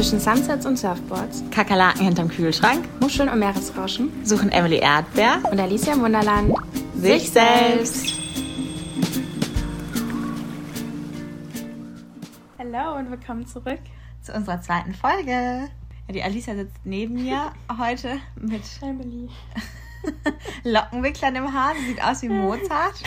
Zwischen 0.00 0.18
Sunsets 0.18 0.64
und 0.64 0.78
Surfboards, 0.78 1.44
Kakerlaken 1.50 2.06
hinterm 2.06 2.30
Kühlschrank, 2.30 2.88
Muscheln 3.02 3.28
und 3.28 3.38
Meeresrauschen 3.38 4.24
suchen 4.24 4.50
Emily 4.50 4.78
Erdbeer 4.78 5.42
und 5.50 5.60
Alicia 5.60 5.92
im 5.92 6.00
Wunderland 6.00 6.54
sich 6.94 7.30
selbst. 7.30 8.18
Hallo 12.58 12.96
und 12.96 13.10
willkommen 13.10 13.46
zurück. 13.46 13.80
Zu 14.22 14.32
unserer 14.32 14.62
zweiten 14.62 14.94
Folge. 14.94 15.68
Ja, 16.06 16.12
die 16.14 16.22
Alicia 16.22 16.54
sitzt 16.54 16.76
neben 16.84 17.22
mir 17.22 17.52
heute 17.78 18.20
mit 18.36 18.62
Emily. 18.80 19.28
Lockenwicklern 20.64 21.36
im 21.36 21.52
Haar. 21.52 21.74
Sie 21.78 21.88
sieht 21.88 22.02
aus 22.02 22.22
wie 22.22 22.30
Mozart. 22.30 23.02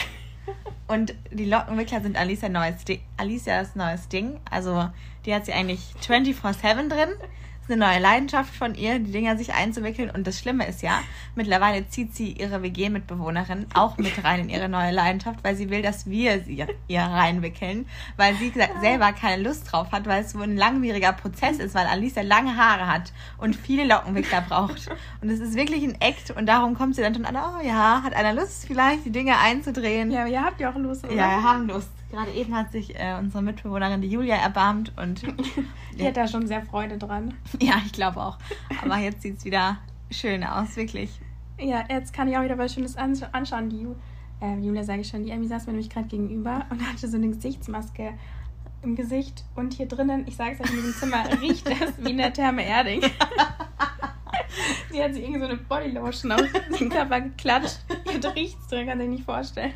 Und 0.87 1.15
die 1.31 1.45
Lockenwickler 1.45 2.01
sind 2.01 2.17
Alicia 2.17 2.49
neues 2.49 2.85
Ding, 2.85 3.01
Alicias 3.17 3.75
neues 3.75 4.09
Ding. 4.09 4.39
Also 4.51 4.89
die 5.25 5.33
hat 5.33 5.45
sie 5.45 5.53
eigentlich 5.53 5.81
24-7 6.01 6.89
drin. 6.89 7.09
Das 7.65 7.77
ist 7.77 7.81
eine 7.81 7.93
neue 7.93 7.99
Leidenschaft 8.01 8.53
von 8.53 8.75
ihr, 8.75 8.99
die 8.99 9.13
Dinger 9.13 9.37
sich 9.37 9.53
einzuwickeln. 9.53 10.09
Und 10.09 10.27
das 10.27 10.37
Schlimme 10.37 10.67
ist 10.67 10.81
ja, 10.81 10.99
mittlerweile 11.33 11.87
zieht 11.87 12.13
sie 12.13 12.33
ihre 12.33 12.61
WG-Mitbewohnerin 12.61 13.67
auch 13.73 13.97
mit 13.97 14.21
rein 14.21 14.41
in 14.41 14.49
ihre 14.49 14.67
neue 14.67 14.91
Leidenschaft, 14.91 15.45
weil 15.45 15.55
sie 15.55 15.69
will, 15.69 15.81
dass 15.81 16.05
wir 16.05 16.43
sie 16.43 16.65
ihr 16.89 17.01
reinwickeln, 17.01 17.85
weil 18.17 18.35
sie 18.35 18.51
selber 18.81 19.13
keine 19.13 19.41
Lust 19.41 19.71
drauf 19.71 19.93
hat, 19.93 20.07
weil 20.07 20.23
es 20.23 20.31
so 20.31 20.41
ein 20.41 20.57
langwieriger 20.57 21.13
Prozess 21.13 21.59
ist, 21.59 21.73
weil 21.73 21.87
Alicia 21.87 22.21
lange 22.21 22.57
Haare 22.57 22.87
hat 22.87 23.13
und 23.37 23.55
viele 23.55 23.85
Lockenwickler 23.85 24.41
braucht. 24.41 24.89
Und 25.21 25.29
es 25.29 25.39
ist 25.39 25.55
wirklich 25.55 25.85
ein 25.85 25.95
Act 26.01 26.31
und 26.31 26.47
darum 26.47 26.75
kommt 26.75 26.95
sie 26.95 27.01
dann 27.01 27.15
schon 27.15 27.23
an, 27.23 27.37
oh 27.37 27.65
ja, 27.65 28.03
hat 28.03 28.13
einer 28.13 28.33
Lust 28.33 28.67
vielleicht, 28.67 29.05
die 29.05 29.11
Dinge 29.11 29.39
einzudrehen. 29.39 30.11
Ja, 30.11 30.23
aber 30.23 30.29
ihr 30.29 30.43
habt 30.43 30.59
ja 30.59 30.69
auch 30.69 30.75
Lust, 30.75 31.05
oder? 31.05 31.13
Ja, 31.13 31.29
wir 31.29 31.43
haben 31.43 31.67
Lust. 31.67 31.91
Gerade 32.13 32.31
eben 32.33 32.55
hat 32.55 32.71
sich 32.71 32.93
äh, 32.95 33.15
unsere 33.17 33.41
Mitbewohnerin, 33.41 33.99
die 34.01 34.07
Julia, 34.07 34.35
erbarmt 34.35 34.91
und 34.99 35.23
Die 35.97 36.05
hat 36.05 36.15
da 36.15 36.27
schon 36.27 36.45
sehr 36.45 36.61
Freude 36.61 36.99
dran. 36.99 37.33
ja, 37.59 37.73
ich 37.83 37.91
glaube 37.91 38.21
auch. 38.21 38.37
Aber 38.83 38.97
jetzt 38.97 39.23
sieht 39.23 39.39
es 39.39 39.45
wieder 39.45 39.77
schön 40.11 40.43
aus, 40.43 40.75
wirklich. 40.75 41.09
Ja, 41.59 41.83
jetzt 41.89 42.13
kann 42.13 42.27
ich 42.27 42.37
auch 42.37 42.43
wieder 42.43 42.57
was 42.59 42.71
Schönes 42.75 42.99
ansch- 42.99 43.27
anschauen. 43.31 43.69
Die 43.71 43.81
Ju 43.81 43.95
äh, 44.41 44.59
Julia, 44.59 44.83
sage 44.83 45.01
ich 45.01 45.07
schon, 45.07 45.23
die 45.23 45.31
Emmy 45.31 45.47
saß 45.47 45.65
mir 45.65 45.73
nämlich 45.73 45.89
gerade 45.89 46.07
gegenüber 46.07 46.65
und 46.69 46.87
hatte 46.87 47.07
so 47.07 47.17
eine 47.17 47.29
Gesichtsmaske 47.29 48.13
im 48.83 48.95
Gesicht. 48.95 49.43
Und 49.55 49.73
hier 49.73 49.87
drinnen, 49.87 50.27
ich 50.27 50.35
sage 50.35 50.51
es 50.53 50.61
euch, 50.61 50.69
in 50.69 50.75
diesem 50.75 50.93
Zimmer 50.93 51.23
riecht 51.41 51.67
es 51.67 51.93
wie 51.97 52.11
in 52.11 52.17
der 52.17 52.31
Therme 52.31 52.63
Erding. 52.63 53.01
Die 54.93 55.01
hat 55.01 55.13
sich 55.15 55.23
irgendwie 55.23 55.39
so 55.39 55.45
eine 55.47 55.57
Bodylotion 55.57 56.31
auf 56.31 56.41
den 56.79 56.89
Körper 56.89 57.21
geklatscht. 57.21 57.79
Hier 58.07 58.35
riecht 58.35 58.59
es 58.59 58.67
drin, 58.67 58.85
kann 58.87 58.99
sich 58.99 59.09
nicht 59.09 59.25
vorstellen. 59.25 59.73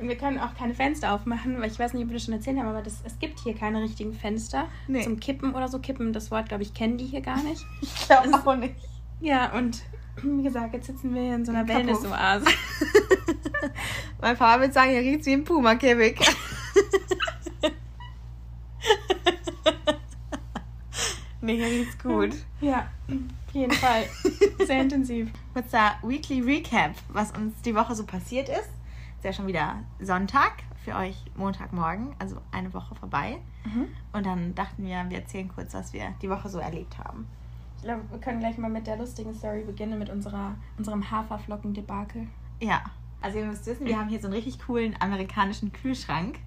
Und 0.00 0.08
wir 0.08 0.16
können 0.16 0.38
auch 0.38 0.54
keine 0.54 0.74
Fenster 0.74 1.12
aufmachen, 1.12 1.60
weil 1.60 1.70
ich 1.70 1.78
weiß 1.78 1.94
nicht, 1.94 2.02
ob 2.02 2.10
wir 2.10 2.14
das 2.14 2.24
schon 2.24 2.34
erzählt 2.34 2.58
haben, 2.58 2.68
aber 2.68 2.82
das, 2.82 3.00
es 3.04 3.18
gibt 3.18 3.40
hier 3.40 3.54
keine 3.54 3.80
richtigen 3.82 4.12
Fenster 4.12 4.68
Nee. 4.88 5.02
zum 5.02 5.18
Kippen 5.20 5.54
oder 5.54 5.68
so. 5.68 5.78
Kippen, 5.78 6.12
das 6.12 6.30
Wort, 6.30 6.48
glaube 6.48 6.62
ich, 6.62 6.74
kennen 6.74 6.98
die 6.98 7.06
hier 7.06 7.20
gar 7.22 7.42
nicht. 7.42 7.64
Ich 7.80 8.06
glaube 8.06 8.28
auch 8.34 8.56
nicht. 8.56 8.74
Ja, 9.20 9.52
und 9.56 9.82
wie 10.22 10.42
gesagt, 10.42 10.74
jetzt 10.74 10.86
sitzen 10.86 11.14
wir 11.14 11.22
hier 11.22 11.34
in 11.34 11.44
so 11.44 11.52
einer. 11.52 11.66
Wellness-Oase. 11.66 12.46
Mein 14.20 14.36
Papa 14.36 14.60
würde 14.60 14.72
sagen, 14.72 14.90
hier 14.90 15.00
riecht 15.00 15.26
wie 15.26 15.32
ein 15.32 15.44
Puma-Käfig. 15.44 16.18
nee, 21.40 21.56
hier 21.56 21.66
riecht's 21.66 21.98
gut. 21.98 22.34
Ja, 22.60 22.88
auf 23.08 23.54
jeden 23.54 23.72
Fall. 23.72 24.04
Sehr 24.64 24.82
intensiv. 24.82 25.30
Kurzer 25.52 25.96
Weekly 26.02 26.40
Recap, 26.40 26.92
was 27.08 27.32
uns 27.32 27.60
die 27.62 27.74
Woche 27.74 27.94
so 27.94 28.04
passiert 28.04 28.48
ist. 28.48 28.68
Ja 29.26 29.32
schon 29.32 29.48
wieder 29.48 29.80
Sonntag, 30.00 30.52
für 30.84 30.94
euch 30.94 31.16
Montagmorgen, 31.34 32.14
also 32.20 32.40
eine 32.52 32.72
Woche 32.72 32.94
vorbei. 32.94 33.38
Und 34.12 34.24
dann 34.24 34.54
dachten 34.54 34.84
wir, 34.84 35.04
wir 35.08 35.18
erzählen 35.18 35.48
kurz, 35.52 35.74
was 35.74 35.92
wir 35.92 36.14
die 36.22 36.30
Woche 36.30 36.48
so 36.48 36.60
erlebt 36.60 36.96
haben. 36.98 37.26
Ich 37.78 37.82
glaube, 37.82 38.02
wir 38.08 38.20
können 38.20 38.38
gleich 38.38 38.56
mal 38.56 38.70
mit 38.70 38.86
der 38.86 38.96
lustigen 38.96 39.34
Story 39.34 39.64
beginnen, 39.64 39.98
mit 39.98 40.10
unserer, 40.10 40.54
unserem 40.78 41.10
Haferflocken-Debakel. 41.10 42.28
Ja, 42.60 42.84
also 43.20 43.38
ihr 43.38 43.46
müsst 43.46 43.66
wissen, 43.66 43.84
wir 43.84 43.98
haben 43.98 44.08
hier 44.08 44.20
so 44.20 44.28
einen 44.28 44.34
richtig 44.34 44.60
coolen 44.60 44.94
amerikanischen 45.00 45.72
Kühlschrank. 45.72 46.38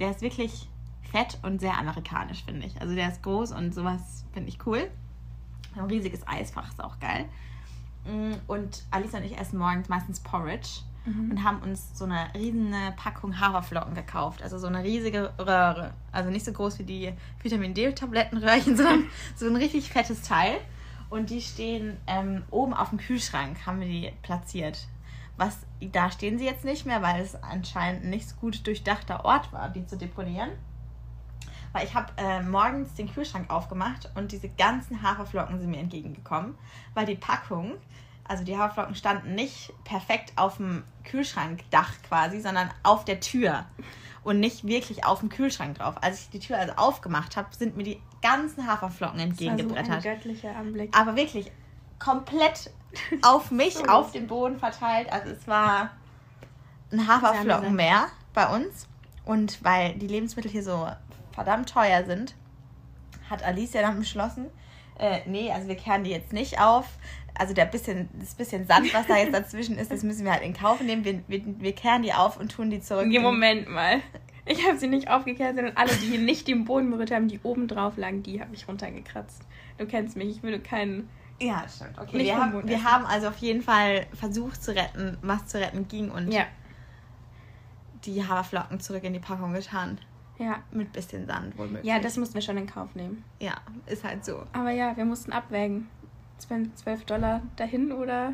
Der 0.00 0.10
ist 0.10 0.20
wirklich 0.20 0.68
fett 1.12 1.38
und 1.44 1.60
sehr 1.60 1.78
amerikanisch, 1.78 2.44
finde 2.44 2.66
ich. 2.66 2.80
Also 2.80 2.96
der 2.96 3.08
ist 3.08 3.22
groß 3.22 3.52
und 3.52 3.72
sowas 3.72 4.24
finde 4.32 4.48
ich 4.48 4.66
cool. 4.66 4.90
Ein 5.76 5.84
riesiges 5.84 6.26
Eisfach 6.26 6.68
ist 6.70 6.82
auch 6.82 6.98
geil. 6.98 7.26
Mm, 8.04 8.32
Und 8.48 8.84
Alisa 8.90 9.18
und 9.18 9.24
ich 9.24 9.38
essen 9.38 9.60
morgens 9.60 9.88
meistens 9.88 10.18
Porridge 10.18 10.80
und 11.06 11.44
haben 11.44 11.60
uns 11.62 11.96
so 11.96 12.04
eine 12.04 12.28
riesige 12.34 12.92
Packung 12.96 13.38
Haferflocken 13.38 13.94
gekauft. 13.94 14.42
Also 14.42 14.58
so 14.58 14.66
eine 14.66 14.82
riesige 14.82 15.32
Röhre. 15.38 15.92
Also 16.10 16.30
nicht 16.30 16.44
so 16.44 16.52
groß 16.52 16.78
wie 16.80 16.84
die 16.84 17.12
Vitamin 17.42 17.74
D-Tablettenröhrchen, 17.74 18.76
sondern 18.76 19.04
so 19.36 19.46
ein 19.46 19.56
richtig 19.56 19.90
fettes 19.90 20.22
Teil. 20.22 20.56
Und 21.08 21.30
die 21.30 21.40
stehen 21.40 21.98
ähm, 22.08 22.42
oben 22.50 22.74
auf 22.74 22.90
dem 22.90 22.98
Kühlschrank, 22.98 23.64
haben 23.66 23.80
wir 23.80 23.86
die 23.86 24.12
platziert. 24.22 24.88
Was, 25.36 25.58
da 25.92 26.10
stehen 26.10 26.38
sie 26.38 26.46
jetzt 26.46 26.64
nicht 26.64 26.86
mehr, 26.86 27.02
weil 27.02 27.22
es 27.22 27.40
anscheinend 27.40 28.04
ein 28.04 28.10
nicht 28.10 28.28
so 28.28 28.36
gut 28.36 28.66
durchdachter 28.66 29.24
Ort 29.24 29.52
war, 29.52 29.68
die 29.68 29.86
zu 29.86 29.96
deponieren. 29.96 30.50
Weil 31.72 31.84
ich 31.86 31.94
habe 31.94 32.12
äh, 32.16 32.42
morgens 32.42 32.94
den 32.94 33.12
Kühlschrank 33.12 33.50
aufgemacht 33.50 34.10
und 34.14 34.32
diese 34.32 34.48
ganzen 34.48 35.02
Haferflocken 35.02 35.60
sind 35.60 35.70
mir 35.70 35.78
entgegengekommen, 35.78 36.54
weil 36.94 37.06
die 37.06 37.16
Packung, 37.16 37.74
also 38.28 38.44
die 38.44 38.56
Haferflocken 38.56 38.94
standen 38.94 39.34
nicht 39.34 39.72
perfekt 39.84 40.32
auf 40.36 40.56
dem 40.56 40.84
Kühlschrankdach 41.04 41.92
quasi, 42.08 42.40
sondern 42.40 42.70
auf 42.82 43.04
der 43.04 43.20
Tür 43.20 43.64
und 44.24 44.40
nicht 44.40 44.66
wirklich 44.66 45.04
auf 45.04 45.20
dem 45.20 45.28
Kühlschrank 45.28 45.78
drauf. 45.78 45.94
Als 46.00 46.22
ich 46.22 46.30
die 46.30 46.40
Tür 46.40 46.58
also 46.58 46.72
aufgemacht 46.76 47.36
habe, 47.36 47.48
sind 47.54 47.76
mir 47.76 47.84
die 47.84 48.00
ganzen 48.22 48.66
Haferflocken 48.66 49.18
Das 49.18 49.28
war 49.28 49.34
so 49.36 49.44
ein 49.44 49.50
entgegengebrettert. 49.50 50.02
göttlicher 50.02 50.56
Anblick. 50.56 50.96
Aber 50.98 51.14
wirklich 51.16 51.52
komplett 51.98 52.70
auf 53.22 53.50
mich, 53.50 53.74
So. 53.78 53.84
auf 53.84 54.10
den 54.12 54.26
Boden 54.26 54.58
verteilt. 54.58 55.12
Also 55.12 55.30
es 55.30 55.46
war 55.46 55.90
ein 56.90 56.98
Sehr 56.98 57.06
Haferflocken 57.06 57.50
amüsant. 57.52 57.76
mehr 57.76 58.06
bei 58.34 58.46
uns. 58.54 58.88
Und 59.24 59.62
weil 59.64 59.94
die 59.94 60.06
Lebensmittel 60.06 60.50
hier 60.50 60.62
so 60.62 60.88
verdammt 61.32 61.68
teuer 61.68 62.04
sind, 62.04 62.34
hat 63.28 63.42
Alicia 63.42 63.82
dann 63.82 63.98
beschlossen, 63.98 64.46
äh, 64.98 65.20
nee, 65.26 65.52
also 65.52 65.68
wir 65.68 65.76
kehren 65.76 66.04
die 66.04 66.10
jetzt 66.10 66.32
nicht 66.32 66.60
auf. 66.60 66.86
Also 67.38 67.54
der 67.54 67.66
bisschen, 67.66 68.08
das 68.18 68.34
bisschen 68.34 68.66
Sand, 68.66 68.92
was 68.94 69.06
da 69.06 69.16
jetzt 69.16 69.34
dazwischen 69.34 69.78
ist, 69.78 69.90
das 69.90 70.02
müssen 70.02 70.24
wir 70.24 70.32
halt 70.32 70.42
in 70.42 70.54
Kauf 70.54 70.80
nehmen. 70.80 71.04
Wir, 71.04 71.22
wir, 71.28 71.42
wir 71.58 71.72
kehren 71.74 72.02
die 72.02 72.12
auf 72.12 72.38
und 72.38 72.50
tun 72.52 72.70
die 72.70 72.80
zurück. 72.80 73.06
Nee, 73.06 73.18
Moment 73.18 73.68
mal. 73.68 74.00
Ich 74.46 74.64
habe 74.66 74.78
sie 74.78 74.86
nicht 74.86 75.08
aufgekehrt, 75.10 75.56
sondern 75.56 75.76
alle, 75.76 75.90
die 75.96 76.06
hier 76.06 76.20
nicht 76.20 76.46
den 76.46 76.64
Boden 76.64 76.88
berührt 76.90 77.10
haben, 77.10 77.26
die 77.28 77.40
oben 77.42 77.66
drauf 77.66 77.96
lagen, 77.96 78.22
die 78.22 78.40
habe 78.40 78.54
ich 78.54 78.68
runtergekratzt. 78.68 79.42
Du 79.76 79.86
kennst 79.86 80.16
mich, 80.16 80.28
ich 80.28 80.42
würde 80.42 80.60
keinen. 80.60 81.08
Ja, 81.40 81.64
stimmt. 81.68 81.98
Okay, 81.98 82.18
wir 82.20 82.38
haben, 82.38 82.66
wir 82.66 82.84
haben 82.84 83.04
also 83.04 83.28
auf 83.28 83.36
jeden 83.38 83.60
Fall 83.60 84.06
versucht 84.14 84.62
zu 84.62 84.74
retten, 84.74 85.18
was 85.20 85.46
zu 85.46 85.58
retten 85.60 85.88
ging 85.88 86.10
und 86.10 86.30
Ja, 86.32 86.44
die 88.04 88.24
Haferflocken 88.26 88.80
zurück 88.80 89.04
in 89.04 89.12
die 89.12 89.18
Packung 89.18 89.52
getan. 89.52 89.98
ja. 90.38 90.62
Mit 90.70 90.92
bisschen 90.92 91.26
Sand 91.26 91.58
wohl 91.58 91.66
möglich. 91.66 91.84
Ja, 91.86 91.98
das 91.98 92.16
mussten 92.16 92.34
wir 92.34 92.42
schon 92.42 92.56
in 92.56 92.66
Kauf 92.66 92.94
nehmen. 92.94 93.24
Ja, 93.40 93.54
ist 93.86 94.04
halt 94.04 94.24
so. 94.24 94.44
Aber 94.52 94.70
ja, 94.70 94.96
wir 94.96 95.04
mussten 95.04 95.32
abwägen. 95.32 95.88
12 96.38 97.04
Dollar 97.04 97.42
dahin 97.56 97.92
oder 97.92 98.32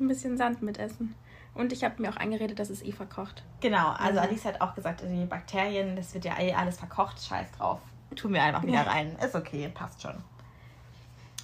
ein 0.00 0.08
bisschen 0.08 0.36
Sand 0.36 0.62
mitessen. 0.62 1.14
Und 1.54 1.72
ich 1.72 1.84
habe 1.84 2.02
mir 2.02 2.10
auch 2.10 2.16
eingeredet, 2.16 2.58
dass 2.58 2.68
es 2.70 2.82
eh 2.82 2.90
verkocht. 2.92 3.44
Genau, 3.60 3.90
also 3.90 4.18
Mhm. 4.20 4.26
Alice 4.26 4.44
hat 4.44 4.60
auch 4.60 4.74
gesagt, 4.74 5.02
die 5.06 5.24
Bakterien, 5.24 5.94
das 5.94 6.12
wird 6.14 6.24
ja 6.24 6.38
eh 6.40 6.52
alles 6.52 6.78
verkocht, 6.78 7.20
scheiß 7.22 7.52
drauf. 7.52 7.80
Tun 8.16 8.32
wir 8.32 8.42
einfach 8.42 8.62
wieder 8.64 8.86
rein. 8.86 9.16
Ist 9.24 9.34
okay, 9.34 9.68
passt 9.72 10.02
schon. 10.02 10.14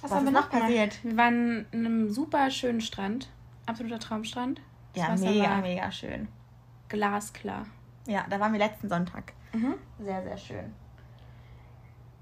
Was 0.01 0.11
haben 0.11 0.25
ist 0.25 0.33
wir 0.33 0.39
noch 0.41 0.49
passiert? 0.49 1.03
Wir 1.03 1.15
waren 1.17 1.65
an 1.71 1.79
einem 1.85 2.09
super 2.11 2.49
schönen 2.49 2.81
Strand. 2.81 3.29
Absoluter 3.65 3.99
Traumstrand. 3.99 4.59
Das 4.93 5.03
Ja, 5.03 5.13
Wasser 5.13 5.29
mega, 5.29 5.57
mega 5.57 5.91
schön. 5.91 6.27
glasklar. 6.89 7.65
Ja, 8.07 8.25
da 8.29 8.39
waren 8.39 8.51
wir 8.51 8.59
letzten 8.59 8.89
Sonntag. 8.89 9.33
Mhm. 9.53 9.75
Sehr, 9.99 10.23
sehr 10.23 10.37
schön. 10.37 10.73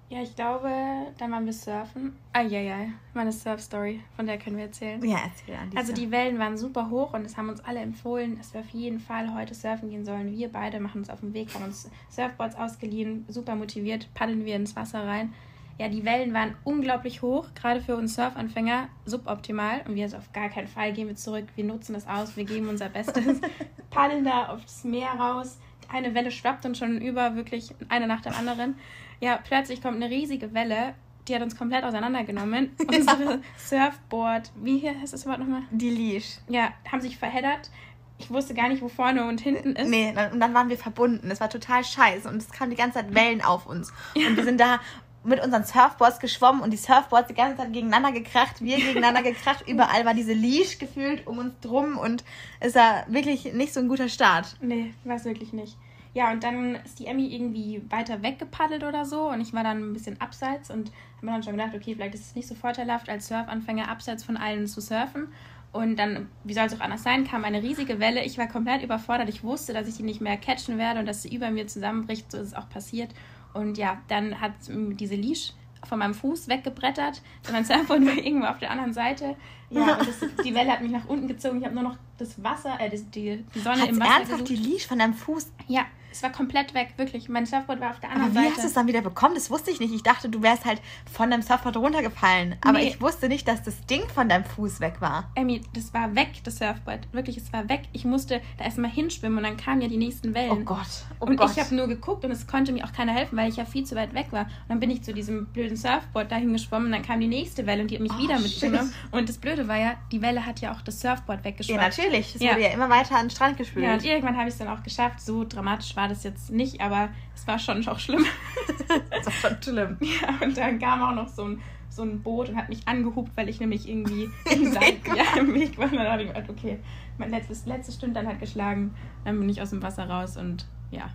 Ja, 0.10 0.24
ich 0.24 0.36
glaube, 0.36 0.72
dann 1.20 1.32
waren 1.32 1.46
wir 1.46 1.54
surfen. 1.54 2.16
Ah, 2.34 2.42
ja, 2.42 2.60
ja. 2.60 2.78
Meine 3.14 3.32
Surf-Story, 3.32 4.02
von 4.16 4.26
der 4.26 4.40
können 4.40 4.58
wir 4.58 4.66
erzählen. 4.66 5.04
Ja, 5.06 5.20
erzähl 5.24 5.56
an 5.56 5.70
Also 5.76 5.94
die 5.94 6.10
Wellen 6.10 6.40
waren 6.40 6.58
super 6.58 6.90
hoch 6.90 7.14
und 7.14 7.26
es 7.26 7.38
haben 7.38 7.48
uns 7.48 7.64
alle 7.64 7.80
empfohlen, 7.80 8.36
dass 8.36 8.52
wir 8.54 8.62
auf 8.62 8.70
jeden 8.70 9.00
Fall 9.00 9.36
heute 9.36 9.54
surfen 9.54 9.92
gehen 9.92 10.04
sollen. 10.04 10.36
Wir 10.36 10.52
beide 10.52 10.80
machen 10.80 11.02
uns 11.02 11.12
auf 11.12 11.20
den 11.20 11.36
Weg, 11.36 11.54
haben 11.54 11.66
uns 11.66 11.92
Surfboards 12.10 12.56
ausgeliehen, 12.56 13.26
super 13.28 13.56
motiviert, 13.56 14.12
paddeln 14.16 14.46
wir 14.46 14.56
ins 14.56 14.76
Wasser 14.76 15.06
rein. 15.06 15.32
Ja, 15.78 15.88
die 15.90 16.04
Wellen 16.04 16.34
waren 16.34 16.56
unglaublich 16.64 17.22
hoch, 17.22 17.48
gerade 17.54 17.80
für 17.80 17.96
uns 17.96 18.16
Surfanfänger 18.16 18.90
suboptimal. 19.06 19.82
Und 19.88 19.94
wir 19.94 20.10
so 20.10 20.18
auf 20.18 20.34
gar 20.34 20.50
keinen 20.50 20.68
Fall 20.68 20.92
gehen 20.92 21.08
wir 21.08 21.16
zurück, 21.16 21.46
wir 21.56 21.64
nutzen 21.64 21.94
das 21.94 22.08
aus, 22.08 22.36
wir 22.36 22.46
geben 22.46 22.68
unser 22.68 22.90
Bestes, 22.90 23.40
paddeln 23.92 24.26
da 24.26 24.48
aufs 24.48 24.84
Meer 24.84 25.12
raus. 25.12 25.60
Eine 25.88 26.16
Welle 26.16 26.32
schwappt 26.32 26.66
uns 26.66 26.80
schon 26.80 27.00
über, 27.00 27.36
wirklich 27.36 27.74
eine 27.90 28.08
nach 28.08 28.22
der 28.22 28.36
anderen. 28.36 28.76
Ja, 29.22 29.40
plötzlich 29.44 29.82
kommt 29.82 29.98
eine 29.98 30.10
riesige 30.10 30.54
Welle, 30.54 30.96
die 31.28 31.36
hat 31.36 31.42
uns 31.42 31.58
komplett 31.58 31.84
auseinandergenommen. 31.84 32.76
Unsere 32.88 33.42
Surfboard, 33.58 34.52
wie 34.56 34.80
hier 34.80 35.00
heißt 35.00 35.14
das 35.14 35.26
Wort 35.26 35.40
nochmal? 35.40 35.64
Die 35.72 35.90
Leash. 35.90 36.40
ja, 36.48 36.70
haben 36.92 37.02
sich 37.02 37.18
verheddert. 37.18 37.70
Ich 38.18 38.30
wusste 38.30 38.54
gar 38.54 38.68
nicht, 38.68 38.82
wo 38.82 38.90
vorne 38.90 39.26
und 39.26 39.40
hinten 39.40 39.78
ist. 39.78 39.90
Nee, 39.90 40.14
und 40.34 40.42
dann 40.42 40.54
waren 40.54 40.68
wir 40.68 40.78
verbunden. 40.78 41.30
Das 41.30 41.40
war 41.40 41.50
total 41.50 41.86
scheiße 41.86 42.28
und 42.28 42.38
es 42.38 42.52
kamen 42.52 42.70
die 42.70 42.76
ganze 42.76 43.00
Zeit 43.00 43.16
Wellen 43.16 43.42
auf 43.42 43.66
uns. 43.66 43.94
Und 44.14 44.36
wir 44.36 44.44
sind 44.44 44.60
da 44.60 44.82
mit 45.24 45.42
unseren 45.42 45.64
Surfboards 45.64 46.20
geschwommen 46.20 46.62
und 46.62 46.72
die 46.72 46.78
Surfboards 46.78 47.28
die 47.28 47.34
ganze 47.34 47.58
Zeit 47.58 47.74
gegeneinander 47.74 48.12
gekracht, 48.12 48.62
wir 48.62 48.78
gegeneinander 48.78 49.24
gekracht. 49.24 49.64
Überall 49.68 50.06
war 50.06 50.14
diese 50.14 50.34
Leash 50.34 50.80
gefühlt 50.80 51.28
um 51.28 51.38
uns 51.38 51.54
drum 51.62 51.98
und 51.98 52.24
es 52.60 52.76
war 52.76 53.06
wirklich 53.08 53.54
nicht 53.54 53.74
so 53.74 53.80
ein 53.80 53.88
guter 53.88 54.10
Start. 54.10 54.58
Nee, 54.62 54.94
war 55.04 55.16
es 55.16 55.26
wirklich 55.26 55.54
nicht. 55.54 55.78
Ja, 56.14 56.32
und 56.32 56.44
dann 56.44 56.76
ist 56.76 57.00
die 57.00 57.06
Emmy 57.06 57.28
irgendwie 57.28 57.84
weiter 57.90 58.24
weggepaddelt 58.24 58.84
oder 58.84 59.06
so 59.06 59.30
und 59.30 59.42
ich 59.42 59.54
war 59.54 59.64
dann 59.64 59.92
ein 59.92 59.94
bisschen 59.94 60.20
abseits 60.20 60.72
und 60.72 60.92
habe 61.18 61.26
mir 61.28 61.32
dann 61.34 61.44
schon 61.44 61.58
gedacht, 61.58 61.76
okay, 61.76 61.94
vielleicht 61.94 62.16
ist 62.16 62.26
es 62.26 62.36
nicht 62.36 62.48
so 62.48 62.56
vorteilhaft, 62.56 63.10
als 63.10 63.28
Surfanfänger 63.28 63.88
abseits 63.88 64.24
von 64.24 64.36
allen 64.36 64.66
zu 64.66 64.82
surfen. 64.82 65.28
Und 65.72 65.98
dann, 65.98 66.28
wie 66.44 66.56
soll 66.56 66.66
es 66.66 66.76
auch 66.76 66.80
anders 66.80 67.04
sein, 67.04 67.28
kam 67.28 67.44
eine 67.44 67.62
riesige 67.62 68.00
Welle. 68.00 68.26
Ich 68.26 68.40
war 68.40 68.48
komplett 68.48 68.82
überfordert. 68.82 69.30
Ich 69.30 69.44
wusste, 69.44 69.72
dass 69.72 69.88
ich 69.88 69.98
die 69.98 70.04
nicht 70.04 70.20
mehr 70.20 70.36
catchen 70.36 70.80
werde 70.80 71.00
und 71.00 71.06
dass 71.06 71.22
sie 71.22 71.34
über 71.34 71.52
mir 71.52 71.68
zusammenbricht. 71.68 72.32
So 72.32 72.40
ist 72.40 72.48
es 72.48 72.54
auch 72.56 72.70
passiert. 72.70 73.14
Und 73.54 73.78
ja, 73.78 74.02
dann 74.08 74.42
hat 74.42 74.54
diese 74.68 75.14
Leash 75.14 75.54
von 75.88 76.00
meinem 76.00 76.16
Fuß 76.16 76.48
weggebrettert. 76.48 77.22
Und 77.46 77.54
mein 77.54 77.66
Surfboard 77.66 78.04
war 78.04 78.14
irgendwo 78.18 78.48
auf 78.48 78.58
der 78.58 78.72
anderen 78.72 78.94
Seite. 78.94 79.36
Ja, 79.70 79.98
und 79.98 80.08
das, 80.08 80.26
die 80.44 80.56
Welle 80.56 80.72
hat 80.72 80.82
mich 80.82 80.92
nach 80.92 81.08
unten 81.08 81.28
gezogen. 81.28 81.60
Ich 81.60 81.66
habe 81.66 81.76
nur 81.76 81.84
noch 81.84 81.98
das 82.18 82.42
Wasser, 82.44 82.80
äh, 82.80 82.90
die, 82.90 83.46
die 83.54 83.60
Sonne 83.60 83.82
Hat's 83.82 83.90
im 83.90 84.00
Wasser 84.00 84.12
ernsthaft 84.12 84.50
die 84.50 84.56
Leash 84.56 84.88
von 84.88 84.98
deinem 84.98 85.14
Fuß? 85.14 85.52
Ja, 85.68 85.86
es 86.12 86.24
war 86.24 86.32
komplett 86.32 86.74
weg, 86.74 86.94
wirklich. 86.98 87.30
Mein 87.30 87.46
Surfboard 87.46 87.80
war 87.82 87.92
auf 87.92 88.00
der 88.00 88.10
anderen 88.12 88.32
Aber 88.32 88.40
wie 88.40 88.44
Seite. 88.46 88.56
hast 88.56 88.64
du 88.64 88.68
es 88.68 88.74
dann 88.74 88.88
wieder 88.88 89.02
bekommen? 89.02 89.36
Das 89.36 89.50
wusste 89.52 89.72
ich 89.72 89.80
nicht. 89.80 89.94
Ich 89.94 90.04
dachte, 90.04 90.30
du 90.30 90.42
wärst 90.42 90.66
halt 90.66 90.82
von 91.12 91.30
deinem 91.32 91.42
Surfboard 91.42 91.78
runtergefallen. 91.78 92.56
Aber 92.62 92.80
Nee. 92.80 92.90
ich 92.90 93.02
wusste 93.02 93.28
nicht, 93.30 93.48
dass 93.48 93.64
das 93.64 93.86
Ding 93.86 94.02
von 94.14 94.30
deinem 94.30 94.44
Fuß 94.46 94.80
weg 94.80 94.96
war. 95.02 95.30
Emmy, 95.36 95.62
das 95.74 95.94
war 95.94 96.16
weg, 96.16 96.30
das 96.44 96.58
Surfboard. 96.58 97.08
Wirklich, 97.12 97.38
es 97.38 97.52
war 97.54 97.68
weg. 97.70 97.82
Ich 97.94 98.06
musste 98.06 98.42
da 98.58 98.66
erstmal 98.66 98.92
hinschwimmen 98.92 99.38
und 99.38 99.44
dann 99.44 99.58
kamen 99.58 99.82
ja 99.82 99.88
die 99.88 99.98
nächsten 99.98 100.34
Wellen. 100.34 100.52
Oh 100.52 100.56
Gott. 100.64 100.88
Oh 101.20 101.26
und 101.26 101.38
Gott. 101.38 101.52
ich 101.52 101.60
habe 101.64 101.76
nur 101.76 101.88
geguckt 101.88 102.24
und 102.26 102.32
es 102.32 102.48
konnte 102.48 102.72
mir 102.72 102.84
auch 102.86 102.94
keiner 102.94 103.14
helfen, 103.14 103.38
weil 103.38 103.50
ich 103.50 103.58
ja 103.58 103.66
viel 103.66 103.84
zu 103.86 103.96
weit 103.96 104.14
weg 104.14 104.28
war. 104.32 104.44
Und 104.46 104.50
dann 104.70 104.80
bin 104.80 104.90
ich 104.92 105.04
zu 105.04 105.14
diesem 105.14 105.46
blöden 105.48 105.78
Surfboard 105.78 106.32
dahin 106.32 106.52
geschwommen 106.54 106.88
und 106.88 106.92
dann 106.94 107.04
kam 107.04 107.20
die 107.20 107.28
nächste 107.28 107.66
Welle 107.66 107.82
und 107.82 107.92
die 107.92 107.96
hat 107.96 108.02
mich 108.04 108.12
Oh, 108.14 108.20
wieder 108.20 108.40
mitgenommen. 108.40 108.94
Und 109.12 109.30
das 109.30 109.38
Blöde 109.38 109.68
war 109.68 109.78
ja, 109.78 109.94
die 110.12 110.22
Welle 110.22 110.46
hat 110.46 110.60
ja 110.62 110.72
auch 110.74 110.82
das 110.82 111.00
Surfboard 111.02 111.40
ja, 111.40 111.46
weggeschwemmt. 111.46 111.80
natürlich. 111.82 112.36
Es 112.36 112.42
Ja. 112.42 112.52
wurde 112.52 112.64
ja 112.64 112.70
immer 112.70 112.90
weiter 112.90 113.16
an 113.16 113.26
den 113.26 113.30
Strand 113.30 113.58
gespült. 113.58 113.86
Ja, 113.86 113.94
und 113.94 114.04
irgendwann 114.04 114.38
habe 114.38 114.48
ich 114.48 114.54
es 114.54 114.60
dann 114.60 114.68
auch 114.68 114.84
geschafft. 114.84 115.22
So 115.22 115.44
dramatisch 115.48 115.96
war 115.96 115.99
das 116.08 116.24
jetzt 116.24 116.52
nicht, 116.52 116.82
aber 116.82 117.10
es 117.36 117.46
war 117.48 117.60
schon 117.60 117.86
auch 117.88 118.00
schlimm. 118.00 118.26
das 119.12 119.26
war 119.26 119.34
schon 119.52 119.62
schlimm. 119.62 119.98
Ja, 120.02 120.46
und 120.46 120.58
dann 120.58 120.80
kam 120.80 121.02
auch 121.02 121.16
noch 121.16 121.28
so 121.28 121.44
ein, 121.46 121.62
so 121.90 122.04
ein 122.04 122.22
Boot 122.22 122.50
und 122.50 122.56
hat 122.58 122.70
mich 122.70 122.88
angehupt, 122.88 123.32
weil 123.36 123.50
ich 123.50 123.60
nämlich 123.60 123.88
irgendwie 123.90 124.30
Im 124.52 124.74
war. 124.76 125.16
ja, 125.18 125.24
im 125.40 125.54
Weg 125.54 125.78
war. 125.78 125.86
Und 125.86 125.96
dann 125.98 126.06
dachte 126.06 126.24
ich 126.24 126.34
mir, 126.34 126.50
okay, 126.50 126.80
mein 127.18 127.32
letztes, 127.32 127.66
letzte 127.66 127.92
Stündlein 127.92 128.28
hat 128.28 128.40
geschlagen. 128.40 128.94
Dann 129.26 129.40
bin 129.40 129.50
ich 129.50 129.62
aus 129.62 129.72
dem 129.72 129.82
Wasser 129.84 130.10
raus 130.10 130.38
und 130.38 130.68
ja, 130.92 131.10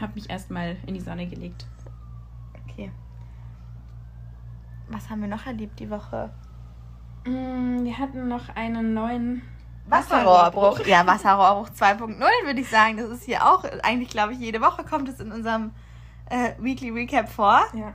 habe 0.00 0.14
mich 0.14 0.30
erstmal 0.30 0.76
in 0.86 0.94
die 0.94 1.00
Sonne 1.00 1.26
gelegt. 1.26 1.66
Okay. 2.68 2.90
Was 4.88 5.10
haben 5.10 5.20
wir 5.20 5.28
noch 5.28 5.46
erlebt 5.46 5.78
die 5.80 5.90
Woche? 5.90 6.30
Mm, 7.26 7.84
Wir 7.84 7.98
hatten 7.98 8.28
noch 8.28 8.48
einen 8.54 8.94
neuen 8.94 9.42
Wasserrohrbruch. 9.88 10.86
Ja, 10.86 11.06
Wasserrohrbruch 11.06 11.70
2.0 11.70 12.18
würde 12.44 12.60
ich 12.60 12.68
sagen. 12.68 12.96
Das 12.96 13.08
ist 13.10 13.24
hier 13.24 13.46
auch, 13.46 13.64
eigentlich 13.82 14.10
glaube 14.10 14.32
ich, 14.32 14.38
jede 14.38 14.60
Woche 14.60 14.84
kommt 14.84 15.08
es 15.08 15.20
in 15.20 15.32
unserem 15.32 15.72
äh, 16.30 16.52
Weekly 16.58 16.90
Recap 16.90 17.28
vor. 17.28 17.64
Ja. 17.74 17.94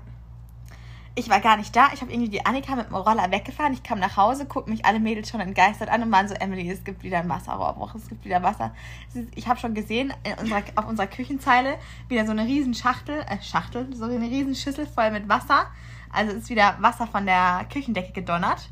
Ich 1.14 1.30
war 1.30 1.42
gar 1.42 1.58
nicht 1.58 1.76
da. 1.76 1.90
Ich 1.94 2.02
habe 2.02 2.12
irgendwie 2.12 2.30
die 2.30 2.46
Annika 2.46 2.74
mit 2.76 2.88
dem 2.88 2.96
Roller 2.96 3.30
weggefahren. 3.32 3.74
Ich 3.74 3.84
kam 3.84 4.00
nach 4.00 4.16
Hause, 4.16 4.46
guckten 4.46 4.72
mich 4.72 4.86
alle 4.86 5.02
Mädels 5.02 5.30
schon 5.30 5.42
entgeistert 5.42 5.90
an 5.90 6.04
und 6.04 6.12
waren 6.12 6.30
so, 6.30 6.36
Emily, 6.36 6.72
es 6.72 6.86
gibt 6.86 7.04
wieder 7.04 7.20
einen 7.20 7.28
Wasserrohrbruch, 7.28 7.94
es 7.96 8.08
gibt 8.08 8.24
wieder 8.24 8.42
Wasser. 8.42 8.74
Ich 9.36 9.46
habe 9.48 9.60
schon 9.60 9.74
gesehen, 9.74 10.14
unserer, 10.40 10.64
auf 10.76 10.88
unserer 10.88 11.08
Küchenzeile 11.08 11.78
wieder 12.08 12.26
so 12.26 12.32
eine 12.32 12.46
riesen 12.46 12.74
Schachtel, 12.74 13.26
äh, 13.28 13.42
Schachtel, 13.42 13.94
so 13.94 14.06
eine 14.06 14.26
riesen 14.26 14.56
Schüssel 14.56 14.88
voll 14.88 15.12
mit 15.12 15.28
Wasser. 15.28 15.68
Also 16.14 16.32
ist 16.34 16.50
wieder 16.50 16.78
Wasser 16.80 17.08
von 17.08 17.26
der 17.26 17.66
Küchendecke 17.72 18.14
gedonnert. 18.14 18.70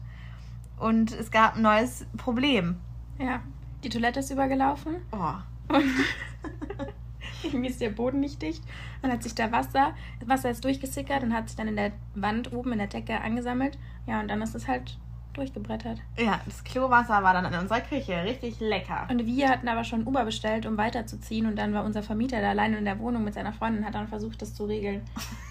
Und 0.78 1.12
es 1.12 1.32
gab 1.32 1.58
ein 1.58 1.62
neues 1.62 2.06
Problem. 2.16 2.80
Ja. 3.20 3.42
Die 3.84 3.90
Toilette 3.90 4.20
ist 4.20 4.32
übergelaufen. 4.32 4.98
Oh. 5.12 5.74
Und 5.74 5.86
irgendwie 7.44 7.70
ist 7.70 7.82
der 7.82 7.92
Boden 7.92 8.20
nicht 8.20 8.42
dicht. 8.42 8.64
Dann 9.02 9.12
hat 9.12 9.24
sich 9.24 9.36
da 9.36 9.52
Wasser, 9.52 9.94
das 10.20 10.28
Wasser 10.28 10.50
ist 10.50 10.64
durchgesickert 10.64 11.24
und 11.24 11.34
hat 11.34 11.48
sich 11.48 11.58
dann 11.58 11.68
in 11.68 11.76
der 11.76 11.92
Wand 12.16 12.52
oben 12.52 12.74
in 12.74 12.80
der 12.80 12.88
Decke 12.88 13.22
angesammelt. 13.22 13.78
Ja, 14.06 14.20
und 14.20 14.28
dann 14.28 14.42
ist 14.42 14.56
es 14.56 14.68
halt 14.68 14.98
durchgebrettert. 15.34 16.00
Ja, 16.18 16.42
das 16.46 16.64
Klowasser 16.64 17.24
war 17.24 17.34
dann 17.34 17.46
in 17.46 17.60
unserer 17.60 17.82
Küche. 17.82 18.24
Richtig 18.24 18.60
lecker. 18.60 19.08
Und 19.10 19.26
wir 19.26 19.50
hatten 19.50 19.68
aber 19.68 19.84
schon 19.84 20.06
Uber 20.06 20.26
bestellt, 20.26 20.66
um 20.66 20.78
weiterzuziehen. 20.78 21.46
Und 21.46 21.56
dann 21.56 21.74
war 21.74 21.84
unser 21.86 22.04
Vermieter 22.04 22.42
da 22.42 22.50
alleine 22.50 22.78
in 22.78 22.86
der 22.86 23.00
Wohnung 23.00 23.24
mit 23.24 23.34
seiner 23.34 23.54
Freundin 23.54 23.82
und 23.82 23.88
hat 23.88 23.96
dann 23.96 24.08
versucht, 24.08 24.42
das 24.42 24.54
zu 24.54 24.66
regeln. 24.66 25.02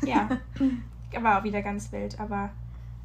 Ja, 0.05 0.29
war 1.21 1.41
auch 1.41 1.45
wieder 1.45 1.63
ganz 1.63 1.91
wild. 1.93 2.19
Aber 2.21 2.51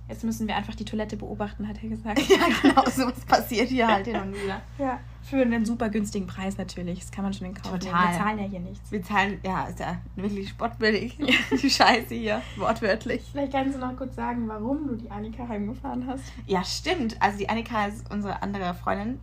jetzt 0.07 0.23
müssen 0.23 0.47
wir 0.47 0.55
einfach 0.55 0.75
die 0.75 0.85
Toilette 0.85 1.17
beobachten, 1.17 1.67
hat 1.67 1.81
er 1.81 1.89
gesagt. 1.89 2.19
Ja, 2.29 2.47
genau, 2.61 2.83
sowas 2.89 3.19
passiert 3.25 3.69
hier 3.69 3.87
halt 3.87 4.05
hin 4.05 4.15
und 4.15 4.33
wieder. 4.33 4.61
Ja, 4.77 4.99
für 5.21 5.41
einen 5.41 5.65
super 5.65 5.89
günstigen 5.89 6.27
Preis 6.27 6.57
natürlich. 6.57 6.99
Das 6.99 7.11
kann 7.11 7.23
man 7.23 7.33
schon 7.33 7.47
in 7.47 7.53
Kauf 7.53 7.71
nehmen. 7.71 7.79
Total. 7.79 8.11
Wir 8.11 8.17
zahlen 8.17 8.39
ja 8.39 8.45
hier 8.45 8.59
nichts. 8.59 8.91
Wir 8.91 9.03
zahlen, 9.03 9.39
ja, 9.43 9.65
ist 9.65 9.79
ja 9.79 9.97
wirklich 10.15 10.49
spottbillig. 10.49 11.17
Die 11.61 11.69
Scheiße 11.69 12.15
hier, 12.15 12.41
wortwörtlich. 12.57 13.23
Vielleicht 13.31 13.53
kannst 13.53 13.75
du 13.75 13.79
noch 13.79 13.95
kurz 13.95 14.15
sagen, 14.15 14.47
warum 14.47 14.87
du 14.87 14.95
die 14.95 15.09
Annika 15.09 15.47
heimgefahren 15.47 16.05
hast. 16.07 16.23
Ja, 16.45 16.63
stimmt. 16.63 17.21
Also 17.21 17.37
die 17.37 17.49
Annika 17.49 17.85
ist 17.85 18.11
unsere 18.11 18.41
andere 18.41 18.73
Freundin, 18.73 19.19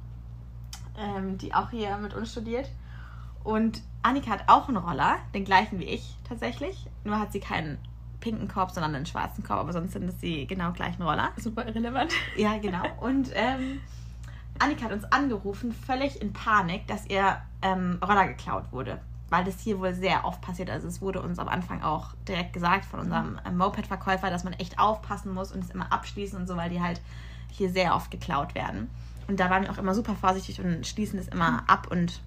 ähm, 0.99 1.37
die 1.39 1.55
auch 1.55 1.71
hier 1.71 1.97
mit 1.99 2.15
uns 2.15 2.33
studiert. 2.33 2.71
Und 3.45 3.83
Annika 4.03 4.31
hat 4.31 4.45
auch 4.47 4.69
einen 4.69 4.77
Roller, 4.77 5.19
den 5.35 5.45
gleichen 5.45 5.79
wie 5.79 5.85
ich 5.85 6.17
tatsächlich. 6.29 6.87
Nur 7.05 7.19
hat 7.19 7.33
sie 7.33 7.41
keinen 7.41 7.79
pinken 8.21 8.49
Korb, 8.49 8.71
sondern 8.71 8.95
einen 8.95 9.07
schwarzen 9.07 9.43
Korb. 9.43 9.59
Aber 9.59 9.73
sonst 9.73 9.93
sind 9.93 10.09
es 10.09 10.19
die 10.19 10.47
genau 10.47 10.73
gleichen 10.73 11.03
Roller. 11.03 11.31
Super 11.37 11.67
irrelevant. 11.67 12.13
Ja, 12.37 12.59
genau. 12.59 12.83
Und 13.01 13.31
ähm, 13.35 13.81
Annika 14.59 14.85
hat 14.85 14.93
uns 14.93 15.05
angerufen, 15.05 15.73
völlig 15.73 16.21
in 16.21 16.33
Panik, 16.33 16.87
dass 16.87 17.07
ihr 17.07 17.41
ähm, 17.63 17.99
Roller 18.07 18.29
geklaut 18.29 18.65
wurde. 18.73 19.01
Weil 19.31 19.45
das 19.45 19.61
hier 19.61 19.79
wohl 19.79 19.95
sehr 19.95 20.25
oft 20.25 20.41
passiert. 20.41 20.71
Also 20.71 20.89
es 20.89 21.01
wurde 21.01 21.23
uns 21.23 21.39
am 21.39 21.49
Anfang 21.49 21.83
auch 21.83 22.15
direkt 22.27 22.53
gesagt 22.53 22.85
von 22.85 23.01
unserem 23.01 23.41
ähm, 23.47 23.57
Moped-Verkäufer, 23.57 24.29
dass 24.29 24.45
man 24.45 24.53
echt 24.55 24.79
aufpassen 24.79 25.33
muss 25.33 25.53
und 25.53 25.65
es 25.65 25.71
immer 25.71 25.93
abschließen 25.93 26.39
und 26.39 26.47
so, 26.47 26.57
weil 26.57 26.71
die 26.71 26.81
halt 26.81 27.01
hier 27.51 27.71
sehr 27.71 27.95
oft 27.95 28.11
geklaut 28.11 28.55
werden. 28.55 28.91
Und 29.29 29.39
da 29.39 29.49
waren 29.49 29.63
wir 29.63 29.71
auch 29.71 29.79
immer 29.79 29.95
super 29.95 30.17
vorsichtig 30.17 30.61
und 30.61 30.87
schließen 30.87 31.19
das 31.19 31.29
immer 31.29 31.63
ab 31.69 31.87
und 31.91 32.21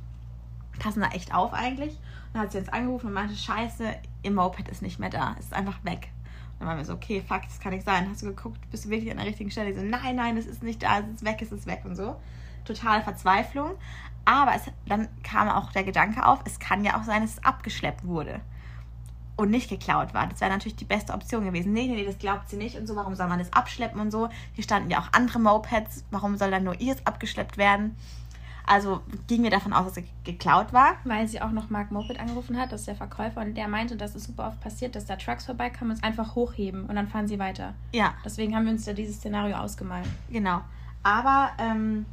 passen 0.79 1.01
da 1.01 1.09
echt 1.09 1.33
auf 1.33 1.53
eigentlich. 1.53 1.91
Und 1.91 2.35
dann 2.35 2.43
hat 2.43 2.51
sie 2.53 2.59
uns 2.59 2.69
angerufen 2.69 3.07
und 3.07 3.13
meinte, 3.13 3.35
scheiße, 3.35 3.95
ihr 4.23 4.31
Moped 4.31 4.67
ist 4.69 4.81
nicht 4.81 4.99
mehr 4.99 5.09
da. 5.09 5.35
Es 5.37 5.45
ist 5.45 5.53
einfach 5.53 5.83
weg. 5.83 6.09
Und 6.53 6.61
dann 6.61 6.69
waren 6.69 6.77
wir 6.77 6.85
so, 6.85 6.93
okay, 6.93 7.23
fuck, 7.25 7.43
das 7.43 7.59
kann 7.59 7.73
nicht 7.73 7.85
sein. 7.85 8.09
Hast 8.09 8.21
du 8.21 8.27
geguckt, 8.27 8.59
bist 8.71 8.85
du 8.85 8.89
wirklich 8.89 9.11
an 9.11 9.17
der 9.17 9.25
richtigen 9.25 9.51
Stelle? 9.51 9.71
Die 9.71 9.79
so, 9.79 9.85
nein, 9.85 10.15
nein, 10.15 10.37
es 10.37 10.45
ist 10.45 10.63
nicht 10.63 10.83
da, 10.83 10.99
es 10.99 11.07
ist 11.07 11.25
weg, 11.25 11.41
es 11.41 11.51
ist 11.51 11.67
weg 11.67 11.81
und 11.85 11.95
so. 11.95 12.15
Totale 12.65 13.03
Verzweiflung. 13.03 13.71
Aber 14.25 14.55
es, 14.55 14.63
dann 14.85 15.09
kam 15.23 15.49
auch 15.49 15.71
der 15.71 15.83
Gedanke 15.83 16.25
auf, 16.25 16.39
es 16.45 16.59
kann 16.59 16.83
ja 16.85 16.97
auch 16.97 17.03
sein, 17.03 17.21
dass 17.21 17.33
es 17.33 17.43
abgeschleppt 17.43 18.05
wurde 18.05 18.39
und 19.35 19.49
nicht 19.49 19.69
geklaut 19.69 20.13
war. 20.13 20.27
Das 20.27 20.41
wäre 20.41 20.51
natürlich 20.51 20.75
die 20.75 20.85
beste 20.85 21.13
Option 21.13 21.45
gewesen. 21.45 21.73
Nee, 21.73 21.87
nee, 21.87 21.95
nee, 21.95 22.05
das 22.05 22.19
glaubt 22.19 22.49
sie 22.49 22.57
nicht 22.57 22.77
und 22.77 22.87
so. 22.87 22.95
Warum 22.95 23.15
soll 23.15 23.27
man 23.27 23.39
das 23.39 23.51
abschleppen 23.51 23.99
und 23.99 24.11
so? 24.11 24.29
Hier 24.53 24.63
standen 24.63 24.91
ja 24.91 24.99
auch 24.99 25.09
andere 25.11 25.39
Mopeds. 25.39 26.05
Warum 26.11 26.37
soll 26.37 26.51
dann 26.51 26.63
nur 26.63 26.79
ihrs 26.79 27.05
abgeschleppt 27.05 27.57
werden? 27.57 27.97
Also 28.65 29.01
ging 29.27 29.43
wir 29.43 29.49
davon 29.49 29.73
aus, 29.73 29.85
dass 29.85 29.97
es 29.97 30.03
geklaut 30.23 30.71
war. 30.71 30.95
Weil 31.03 31.27
sie 31.27 31.41
auch 31.41 31.51
noch 31.51 31.69
Mark 31.69 31.91
Moped 31.91 32.19
angerufen 32.19 32.57
hat, 32.57 32.71
das 32.71 32.81
ist 32.81 32.87
der 32.87 32.95
Verkäufer, 32.95 33.41
und 33.41 33.55
der 33.55 33.67
meinte, 33.67 33.97
dass 33.97 34.15
es 34.15 34.23
super 34.25 34.47
oft 34.47 34.61
passiert, 34.61 34.95
dass 34.95 35.05
da 35.05 35.15
Trucks 35.17 35.45
vorbeikommen 35.45 35.91
und 35.91 35.97
es 35.97 36.03
einfach 36.03 36.35
hochheben 36.35 36.85
und 36.85 36.95
dann 36.95 37.07
fahren 37.07 37.27
sie 37.27 37.39
weiter. 37.39 37.73
Ja, 37.91 38.13
Deswegen 38.23 38.55
haben 38.55 38.65
wir 38.65 38.71
uns 38.71 38.85
da 38.85 38.93
dieses 38.93 39.17
Szenario 39.17 39.57
ausgemalt. 39.57 40.05
genau. 40.29 40.61
Aber 41.05 41.49
ähm, 41.57 42.05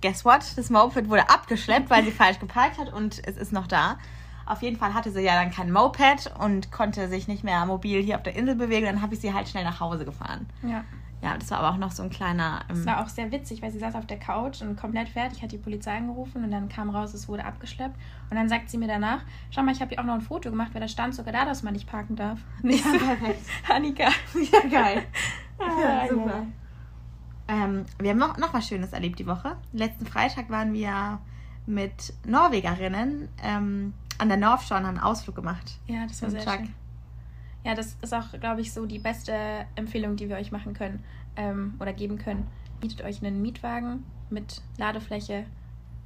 guess 0.00 0.24
what? 0.24 0.40
Das 0.56 0.70
Moped 0.70 1.08
wurde 1.08 1.30
abgeschleppt, 1.30 1.88
weil 1.88 2.04
sie 2.04 2.10
falsch 2.12 2.40
geparkt 2.40 2.78
hat 2.78 2.92
und 2.92 3.24
es 3.26 3.36
ist 3.36 3.52
noch 3.52 3.68
da. 3.68 3.96
Auf 4.44 4.62
jeden 4.62 4.76
Fall 4.76 4.92
hatte 4.92 5.12
sie 5.12 5.20
ja 5.20 5.34
dann 5.40 5.52
kein 5.52 5.70
Moped 5.70 6.32
und 6.40 6.72
konnte 6.72 7.08
sich 7.08 7.28
nicht 7.28 7.44
mehr 7.44 7.64
mobil 7.64 8.02
hier 8.02 8.16
auf 8.16 8.24
der 8.24 8.34
Insel 8.34 8.56
bewegen. 8.56 8.86
Dann 8.86 9.00
habe 9.00 9.14
ich 9.14 9.20
sie 9.20 9.32
halt 9.32 9.48
schnell 9.48 9.62
nach 9.62 9.78
Hause 9.78 10.04
gefahren. 10.04 10.46
Ja. 10.64 10.82
Ja, 11.22 11.38
das 11.38 11.50
war 11.52 11.58
aber 11.60 11.70
auch 11.70 11.76
noch 11.78 11.92
so 11.92 12.02
ein 12.02 12.10
kleiner. 12.10 12.62
Es 12.68 12.80
Ähm, 12.80 12.86
war 12.86 13.00
auch 13.00 13.08
sehr 13.08 13.30
witzig, 13.30 13.62
weil 13.62 13.70
sie 13.70 13.78
saß 13.78 13.94
auf 13.94 14.06
der 14.06 14.18
Couch 14.18 14.60
und 14.60 14.76
komplett 14.76 15.08
fertig, 15.08 15.40
hat 15.40 15.52
die 15.52 15.58
Polizei 15.58 15.96
angerufen 15.96 16.42
und 16.42 16.50
dann 16.50 16.68
kam 16.68 16.90
raus, 16.90 17.14
es 17.14 17.28
wurde 17.28 17.44
abgeschleppt. 17.44 17.94
Und 18.28 18.36
dann 18.36 18.48
sagt 18.48 18.68
sie 18.68 18.76
mir 18.76 18.88
danach, 18.88 19.20
schau 19.50 19.62
mal, 19.62 19.72
ich 19.72 19.80
habe 19.80 19.90
hier 19.90 20.00
auch 20.00 20.04
noch 20.04 20.14
ein 20.14 20.20
Foto 20.20 20.50
gemacht, 20.50 20.70
weil 20.74 20.80
da 20.80 20.88
stand 20.88 21.14
sogar 21.14 21.32
da, 21.32 21.44
dass 21.44 21.62
man 21.62 21.74
nicht 21.74 21.86
parken 21.88 22.16
darf. 22.16 22.40
Nicht 22.62 22.82
so, 22.84 22.98
perfekt. 22.98 23.40
Annika. 23.72 24.08
Ja, 24.52 24.60
geil. 24.68 25.02
Ah, 25.58 25.80
Ja, 25.80 26.08
super. 26.08 26.26
ja. 26.26 26.46
Ähm, 27.54 27.84
wir 28.00 28.10
haben 28.10 28.18
noch, 28.18 28.36
noch 28.38 28.52
was 28.52 28.66
Schönes 28.66 28.92
erlebt 28.92 29.18
die 29.20 29.26
Woche. 29.26 29.56
Letzten 29.72 30.06
Freitag 30.06 30.50
waren 30.50 30.72
wir 30.72 31.20
mit 31.66 32.12
Norwegerinnen 32.26 33.28
ähm, 33.44 33.94
an 34.18 34.28
der 34.28 34.38
North 34.38 34.62
Shore 34.62 34.80
und 34.80 34.86
haben 34.86 34.96
einen 34.96 35.04
Ausflug 35.06 35.36
gemacht. 35.36 35.78
Ja, 35.86 36.04
das 36.06 36.20
war 36.22 36.30
sehr 36.30 36.40
Chuck. 36.44 36.54
schön. 36.54 36.74
Ja, 37.64 37.74
das 37.74 37.96
ist 38.02 38.12
auch, 38.12 38.32
glaube 38.40 38.60
ich, 38.60 38.72
so 38.72 38.86
die 38.86 38.98
beste 38.98 39.34
Empfehlung, 39.76 40.16
die 40.16 40.28
wir 40.28 40.36
euch 40.36 40.50
machen 40.50 40.74
können 40.74 41.04
ähm, 41.36 41.74
oder 41.80 41.92
geben 41.92 42.18
können. 42.18 42.46
Mietet 42.80 43.02
euch 43.02 43.22
einen 43.24 43.40
Mietwagen 43.42 44.04
mit 44.30 44.62
Ladefläche 44.78 45.44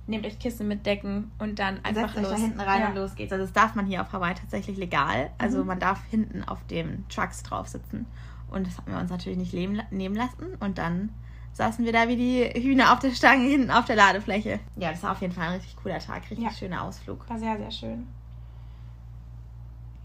nehmt 0.08 0.24
euch 0.24 0.38
Kissen 0.38 0.68
mit 0.68 0.86
Decken 0.86 1.32
und 1.40 1.58
dann 1.58 1.84
einfach 1.84 2.14
Setzt 2.14 2.16
euch 2.18 2.22
los. 2.22 2.30
da 2.30 2.36
hinten 2.36 2.60
rein 2.60 2.80
ja. 2.80 2.88
und 2.90 2.94
los 2.94 3.16
geht's. 3.16 3.32
Also 3.32 3.44
das 3.44 3.52
darf 3.52 3.74
man 3.74 3.86
hier 3.86 4.02
auf 4.02 4.12
Hawaii 4.12 4.34
tatsächlich 4.34 4.76
legal. 4.76 5.30
Also 5.36 5.62
Mhm. 5.62 5.66
man 5.66 5.80
darf 5.80 6.00
hinten 6.10 6.44
auf 6.44 6.64
dem 6.68 7.08
Trucks 7.08 7.42
drauf 7.42 7.66
sitzen. 7.66 8.06
Und 8.48 8.68
das 8.68 8.78
haben 8.78 8.92
wir 8.92 9.00
uns 9.00 9.10
natürlich 9.10 9.36
nicht 9.36 9.52
leben, 9.52 9.82
nehmen 9.90 10.14
lassen. 10.14 10.46
Und 10.60 10.78
dann 10.78 11.10
saßen 11.54 11.84
wir 11.84 11.92
da 11.92 12.06
wie 12.06 12.14
die 12.14 12.44
Hühner 12.62 12.92
auf 12.92 13.00
der 13.00 13.10
Stange 13.10 13.48
hinten 13.48 13.72
auf 13.72 13.86
der 13.86 13.96
Ladefläche. 13.96 14.60
Ja, 14.76 14.92
das 14.92 15.02
war 15.02 15.10
auf 15.10 15.20
jeden 15.20 15.32
Fall 15.32 15.48
ein 15.48 15.54
richtig 15.54 15.74
cooler 15.74 15.98
Tag, 15.98 16.22
richtig 16.30 16.44
Ja. 16.44 16.52
schöner 16.52 16.82
Ausflug. 16.84 17.28
War 17.28 17.38
sehr, 17.40 17.56
sehr 17.56 17.70
schön. 17.72 18.06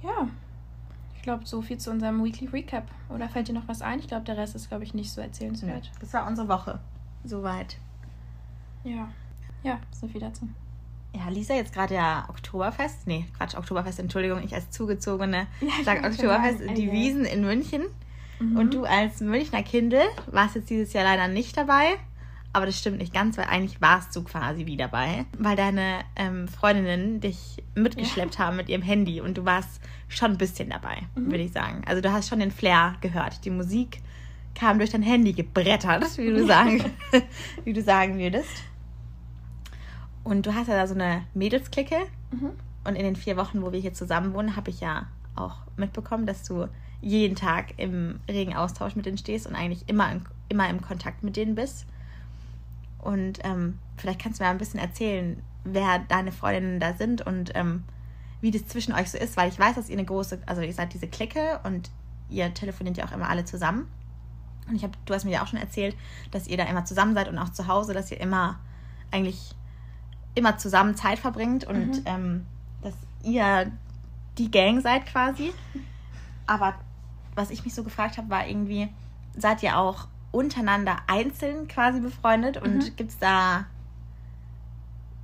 Ja. 0.02 0.28
Ich 1.22 1.24
glaube, 1.24 1.46
so 1.46 1.62
viel 1.62 1.78
zu 1.78 1.92
unserem 1.92 2.24
Weekly 2.24 2.48
Recap. 2.48 2.90
Oder 3.10 3.30
fällt 3.30 3.48
dir 3.48 3.54
noch 3.54 3.68
was 3.68 3.84
ein? 3.84 4.00
Ich 4.00 4.08
glaube, 4.08 4.26
der 4.26 4.38
Rest 4.38 4.56
ist, 4.56 4.70
glaube 4.70 4.84
ich, 4.84 4.96
nicht 4.96 5.12
so 5.12 5.22
erzählenswert. 5.22 5.92
Das 6.00 6.12
war 6.14 6.26
unsere 6.26 6.48
Woche. 6.48 6.80
Soweit. 7.24 7.78
Ja. 8.84 9.08
Ja, 9.62 9.80
so 9.92 10.08
viel 10.08 10.20
dazu. 10.20 10.50
Ja, 11.16 11.30
Lisa 11.30 11.54
jetzt 11.54 11.76
gerade 11.76 11.94
ja 11.94 12.26
Oktoberfest. 12.28 13.06
Nee, 13.06 13.28
Quatsch, 13.38 13.54
Oktoberfest, 13.54 14.00
Entschuldigung, 14.00 14.42
ich 14.44 14.56
als 14.56 14.72
Zugezogene 14.72 15.46
Ja, 15.62 15.68
ich 15.78 15.86
sag 15.86 16.02
wollte 16.02 16.16
schon 16.16 16.26
Oktoberfest, 16.26 16.62
die 16.76 16.90
ey. 16.90 16.92
Wiesen 16.92 17.26
in 17.26 17.42
München. 17.42 17.84
Mhm. 18.40 18.58
Und 18.58 18.74
du 18.74 18.86
als 18.86 19.20
Münchner 19.20 19.62
Kindel 19.62 20.02
warst 20.26 20.56
jetzt 20.56 20.72
dieses 20.72 20.92
Jahr 20.92 21.04
leider 21.04 21.28
nicht 21.28 21.56
dabei. 21.56 21.98
Aber 22.54 22.66
das 22.66 22.78
stimmt 22.78 22.98
nicht 22.98 23.14
ganz, 23.14 23.38
weil 23.38 23.46
eigentlich 23.46 23.80
warst 23.82 24.14
du 24.16 24.24
quasi 24.24 24.66
wie 24.66 24.76
dabei. 24.76 25.26
Weil 25.38 25.56
deine 25.56 26.02
ähm, 26.18 26.48
Freundinnen 26.50 27.22
dich 27.22 27.64
mitgeschleppt 27.76 28.40
haben 28.40 28.58
mit 28.58 28.68
ihrem 28.68 28.82
Handy 28.82 29.22
und 29.22 29.38
du 29.38 29.46
warst 29.46 29.80
schon 30.10 30.32
ein 30.32 30.38
bisschen 30.38 30.70
dabei, 30.70 31.04
Mhm. 31.16 31.28
würde 31.28 31.44
ich 31.46 31.54
sagen. 31.54 31.82
Also 31.86 32.02
du 32.02 32.12
hast 32.12 32.28
schon 32.28 32.40
den 32.40 32.52
Flair 32.52 32.96
gehört. 33.00 33.46
Die 33.46 33.50
Musik 33.52 34.02
kam 34.54 34.80
durch 34.80 34.90
dein 34.90 35.02
Handy 35.02 35.32
gebrettert, 35.32 36.18
wie 36.18 36.28
du 36.30 36.46
sagen, 36.46 36.84
wie 37.64 37.72
du 37.72 37.82
sagen 37.82 38.18
würdest. 38.20 38.50
Und 40.24 40.46
du 40.46 40.54
hast 40.54 40.68
ja 40.68 40.76
da 40.76 40.88
so 40.88 40.94
eine 40.94 41.24
Mädelsklicke. 41.34 41.96
Mhm. 42.32 42.52
Und 42.84 42.96
in 42.96 43.04
den 43.04 43.16
vier 43.16 43.38
Wochen, 43.38 43.62
wo 43.62 43.72
wir 43.72 43.80
hier 43.80 43.94
zusammen 43.94 44.34
wohnen, 44.34 44.56
habe 44.56 44.70
ich 44.72 44.82
ja 44.82 45.08
auch 45.36 45.56
mitbekommen, 45.78 46.26
dass 46.26 46.44
du 46.44 46.68
jeden 47.00 47.36
Tag 47.36 47.74
im 47.78 48.20
regen 48.30 48.56
Austausch 48.56 48.96
mit 48.96 49.06
denen 49.06 49.18
stehst 49.18 49.48
und 49.48 49.56
eigentlich 49.56 49.88
immer, 49.88 50.12
in, 50.12 50.26
immer 50.50 50.70
im 50.70 50.82
Kontakt 50.82 51.24
mit 51.24 51.38
denen 51.38 51.56
bist. 51.56 51.86
Und 53.02 53.40
ähm, 53.44 53.80
vielleicht 53.98 54.22
kannst 54.22 54.40
du 54.40 54.44
mir 54.44 54.50
ein 54.50 54.58
bisschen 54.58 54.80
erzählen, 54.80 55.42
wer 55.64 56.00
deine 56.00 56.32
Freundinnen 56.32 56.80
da 56.80 56.94
sind 56.94 57.22
und 57.26 57.52
ähm, 57.56 57.84
wie 58.42 58.52
das 58.52 58.68
zwischen 58.68 58.94
euch 58.94 59.12
so 59.12 59.18
ist, 59.18 59.38
weil 59.38 59.50
ich 59.50 59.60
weiß, 59.60 59.76
dass 59.76 59.90
ihr 59.90 59.98
eine 59.98 60.06
große, 60.06 60.40
also 60.46 60.62
ihr 60.62 60.74
seid 60.74 60.94
diese 60.94 61.08
Clique 61.08 61.60
und 61.64 61.92
ihr 62.30 62.54
telefoniert 62.54 62.98
ja 62.98 63.06
auch 63.06 63.12
immer 63.12 63.30
alle 63.30 63.46
zusammen. 63.46 63.88
Und 64.68 64.76
ich 64.76 64.84
habe, 64.84 64.94
du 65.06 65.14
hast 65.14 65.26
mir 65.26 65.32
ja 65.32 65.44
auch 65.44 65.48
schon 65.48 65.60
erzählt, 65.60 65.96
dass 66.32 66.48
ihr 66.48 66.58
da 66.58 66.64
immer 66.64 66.86
zusammen 66.86 67.14
seid 67.14 67.28
und 67.28 67.38
auch 67.38 67.50
zu 67.50 67.68
Hause, 67.68 67.94
dass 67.94 68.12
ihr 68.12 68.20
immer 68.20 68.60
eigentlich 69.12 69.56
immer 70.34 70.58
zusammen 70.58 70.96
Zeit 70.96 71.20
verbringt 71.20 71.66
und 71.66 71.98
Mhm. 71.98 72.04
ähm, 72.06 72.46
dass 72.82 72.94
ihr 73.24 73.72
die 74.38 74.50
Gang 74.50 74.82
seid 74.82 75.06
quasi. 75.06 75.52
Aber 76.48 76.76
was 77.36 77.50
ich 77.50 77.64
mich 77.66 77.74
so 77.74 77.84
gefragt 77.84 78.18
habe, 78.18 78.30
war 78.30 78.48
irgendwie, 78.48 78.90
seid 79.36 79.62
ihr 79.64 79.78
auch 79.78 80.08
untereinander 80.32 80.98
einzeln 81.08 81.68
quasi 81.68 82.00
befreundet 82.00 82.58
und 82.58 82.78
Mhm. 82.78 82.96
gibt's 82.96 83.18
da 83.20 83.66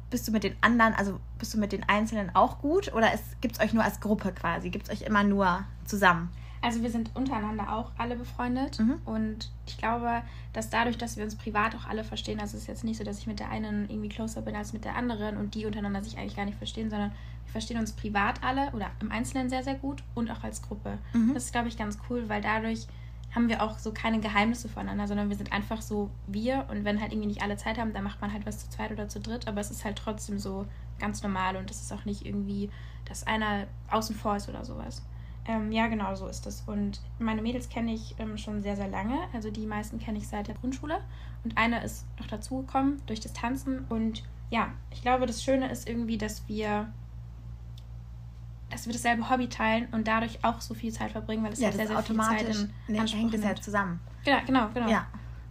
bist 0.10 0.28
du 0.28 0.32
mit 0.32 0.44
den 0.44 0.56
anderen, 0.62 0.94
also 0.94 1.20
bist 1.38 1.54
du 1.54 1.60
mit 1.60 1.72
den 1.74 1.84
Einzelnen 1.88 2.34
auch 2.34 2.60
gut 2.60 2.94
oder 2.94 3.10
gibt 3.42 3.56
es 3.58 3.62
euch 3.64 3.74
nur 3.74 3.84
als 3.84 4.00
Gruppe 4.00 4.32
quasi? 4.32 4.70
Gibt 4.70 4.88
es 4.90 4.94
euch 4.94 5.06
immer 5.06 5.24
nur 5.24 5.66
zusammen? 5.86 6.30
Also 6.62 6.82
wir 6.82 6.90
sind 6.90 7.12
untereinander 7.14 7.72
auch 7.74 7.92
alle 7.98 8.16
befreundet 8.16 8.80
Mhm. 8.80 8.96
und 9.06 9.52
ich 9.68 9.78
glaube, 9.78 10.24
dass 10.54 10.70
dadurch, 10.70 10.98
dass 10.98 11.18
wir 11.18 11.24
uns 11.24 11.36
privat 11.36 11.76
auch 11.76 11.86
alle 11.88 12.04
verstehen, 12.04 12.40
also 12.40 12.56
es 12.56 12.64
ist 12.64 12.68
jetzt 12.68 12.84
nicht 12.84 12.98
so, 12.98 13.04
dass 13.04 13.20
ich 13.20 13.28
mit 13.28 13.40
der 13.40 13.50
einen 13.50 13.90
irgendwie 13.90 14.10
closer 14.10 14.42
bin 14.42 14.56
als 14.56 14.74
mit 14.74 14.86
der 14.86 14.96
anderen 14.96 15.38
und 15.38 15.54
die 15.56 15.66
untereinander 15.66 16.02
sich 16.02 16.18
eigentlich 16.18 16.36
gar 16.36 16.46
nicht 16.46 16.58
verstehen, 16.58 16.90
sondern 16.90 17.12
wir 17.46 17.52
verstehen 17.52 17.78
uns 17.78 17.92
privat 17.92 18.44
alle 18.44 18.72
oder 18.72 18.90
im 19.02 19.12
Einzelnen 19.12 19.50
sehr, 19.50 19.64
sehr 19.64 19.76
gut 19.76 20.04
und 20.16 20.32
auch 20.32 20.44
als 20.44 20.62
Gruppe. 20.62 20.98
Mhm. 21.14 21.34
Das 21.34 21.46
ist, 21.46 21.52
glaube 21.52 21.68
ich, 21.68 21.78
ganz 21.78 21.98
cool, 22.10 22.28
weil 22.28 22.42
dadurch 22.42 22.88
haben 23.38 23.50
wir 23.50 23.62
auch 23.62 23.78
so 23.78 23.92
keine 23.92 24.20
Geheimnisse 24.20 24.68
voneinander, 24.68 25.08
sondern 25.08 25.30
wir 25.30 25.36
sind 25.36 25.54
einfach 25.54 25.84
so 25.84 26.10
wir 26.26 26.66
und 26.72 26.86
wenn 26.86 27.00
halt 27.00 27.12
irgendwie 27.12 27.28
nicht 27.28 27.44
alle 27.44 27.56
Zeit 27.56 27.78
haben, 27.78 27.94
dann 27.94 28.04
macht 28.04 28.20
man 28.20 28.34
halt 28.34 28.48
was 28.48 28.58
zu 28.58 28.68
zweit 28.72 28.92
oder 28.92 29.08
zu 29.10 29.20
dritt, 29.20 29.48
aber 29.48 29.62
es 29.62 29.70
ist 29.70 29.86
halt 29.86 29.96
trotzdem 29.96 30.40
so 30.40 30.66
ganz 30.98 31.22
normal 31.22 31.56
und 31.56 31.70
es 31.70 31.80
ist 31.80 31.94
auch 31.94 32.04
nicht 32.04 32.26
irgendwie, 32.26 32.72
dass 33.06 33.28
einer 33.28 33.68
außen 33.92 34.16
vor 34.16 34.38
ist 34.38 34.50
oder 34.50 34.66
sowas. 34.66 35.04
Ähm, 35.46 35.72
ja, 35.72 35.86
genau 35.86 36.16
so 36.16 36.28
ist 36.28 36.48
es. 36.48 36.64
Und 36.66 37.00
meine 37.20 37.44
Mädels 37.44 37.70
kenne 37.70 37.94
ich 37.94 38.16
ähm, 38.18 38.40
schon 38.40 38.64
sehr, 38.64 38.76
sehr 38.76 38.88
lange. 38.88 39.20
Also 39.34 39.52
die 39.52 39.68
meisten 39.68 40.00
kenne 40.00 40.18
ich 40.18 40.28
seit 40.28 40.48
der 40.48 40.56
Grundschule. 40.56 40.98
Und 41.44 41.60
eine 41.60 41.84
ist 41.84 42.08
noch 42.20 42.26
dazugekommen 42.26 43.04
durch 43.06 43.20
das 43.20 43.34
Tanzen. 43.34 43.86
Und 43.88 44.24
ja, 44.50 44.72
ich 44.90 45.04
glaube, 45.04 45.28
das 45.28 45.44
Schöne 45.44 45.70
ist 45.70 45.88
irgendwie, 45.88 46.18
dass 46.18 46.48
wir, 46.48 46.92
dass 48.70 48.86
wir 48.86 48.94
dasselbe 48.94 49.30
Hobby 49.30 49.48
teilen 49.48 49.88
und 49.92 50.08
dadurch 50.08 50.44
auch 50.44 50.60
so 50.62 50.74
viel 50.74 50.92
Zeit 50.92 51.12
verbringen, 51.12 51.44
weil 51.44 51.54
es 51.54 51.60
Ja, 51.60 51.68
halt 51.68 51.78
sehr, 51.78 51.88
sehr 51.88 51.98
viel 52.04 52.16
Zeit 52.18 52.28
automatisch. 52.28 52.58
in 52.62 52.74
Nee, 52.88 53.00
Anspruch 53.00 53.20
hängt 53.20 53.34
es 53.34 53.42
ja 53.42 53.48
nimmt. 53.50 53.64
zusammen. 53.64 54.00
Genau, 54.26 54.38
genau, 54.46 54.70
genau. 54.74 54.90
Ja. 54.90 55.08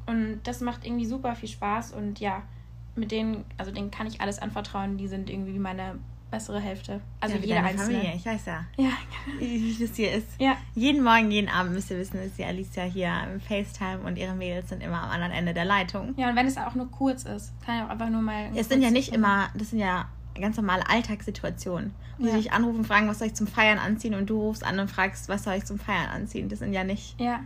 Und 0.07 0.41
das 0.45 0.61
macht 0.61 0.85
irgendwie 0.87 1.07
super 1.07 1.35
viel 1.35 1.49
Spaß 1.49 1.93
und 1.93 2.21
ja, 2.21 2.43
mit 2.95 3.11
denen, 3.11 3.45
also 3.59 3.71
denen 3.73 3.91
kann 3.91 4.07
ich 4.07 4.21
alles 4.21 4.39
anvertrauen. 4.39 4.97
Die 4.99 5.09
sind 5.09 5.29
irgendwie 5.31 5.55
wie 5.55 5.59
meine 5.59 5.99
bessere 6.31 6.61
Hälfte. 6.61 7.01
Also 7.21 7.37
ja, 7.37 7.43
wie 7.43 7.47
jeder 7.47 7.63
einzelne. 7.65 7.93
Familie, 7.99 8.17
ich 8.17 8.27
weiß 8.27 8.47
ja. 8.47 8.65
Ja, 8.77 8.91
Wie 9.39 9.77
das 9.81 9.95
hier 9.97 10.13
ist. 10.13 10.27
ja, 10.41 10.57
Jeden 10.75 11.03
Morgen, 11.05 11.31
jeden 11.31 11.49
Abend 11.49 11.73
müsst 11.73 11.91
ihr 11.91 11.99
wissen, 11.99 12.21
ist 12.21 12.37
die 12.37 12.45
Alicia 12.45 12.83
hier 12.85 13.13
im 13.33 13.41
FaceTime 13.41 14.01
und 14.01 14.17
ihre 14.19 14.35
Mädels 14.35 14.69
sind 14.69 14.83
immer 14.83 15.03
am 15.05 15.11
anderen 15.11 15.33
Ende 15.33 15.55
der 15.55 15.65
Leitung. 15.65 16.15
ja. 16.17 16.29
Und 16.29 16.37
wenn 16.37 16.47
es 16.47 16.57
auch 16.57 16.75
nur 16.75 16.91
kurz 16.91 17.25
ist, 17.25 17.53
kann 17.65 17.79
ja 17.79 17.87
auch 17.87 17.91
einfach 17.91 18.09
nur 18.11 18.23
mal. 18.23 18.51
Es 18.57 18.69
sind 18.69 18.83
ja 18.83 18.91
nicht 18.91 19.13
immer, 19.15 19.49
das 19.55 19.71
sind 19.71 19.79
ja 19.79 20.07
ganz 20.41 20.57
normale 20.57 20.89
Alltagssituationen. 20.89 21.93
Wo 22.19 22.27
Ja. 22.27 22.33
die 22.33 22.39
dich 22.43 22.53
anrufen, 22.53 22.85
fragen, 22.85 23.09
was 23.09 23.19
soll 23.19 23.29
ich 23.29 23.35
zum 23.35 23.47
Feiern 23.47 23.79
anziehen 23.79 24.15
und 24.15 24.31
du 24.31 24.41
rufst 24.41 24.65
an 24.65 24.79
und 24.79 24.91
fragst, 24.91 25.29
was 25.29 25.45
soll 25.45 25.55
ich 25.55 25.65
zum 25.65 25.79
Feiern 25.79 26.09
anziehen. 26.09 26.49
Das 26.49 26.61
sind 26.61 26.73
ja 26.73 26.85
nicht. 26.85 27.21
Ja. 27.21 27.41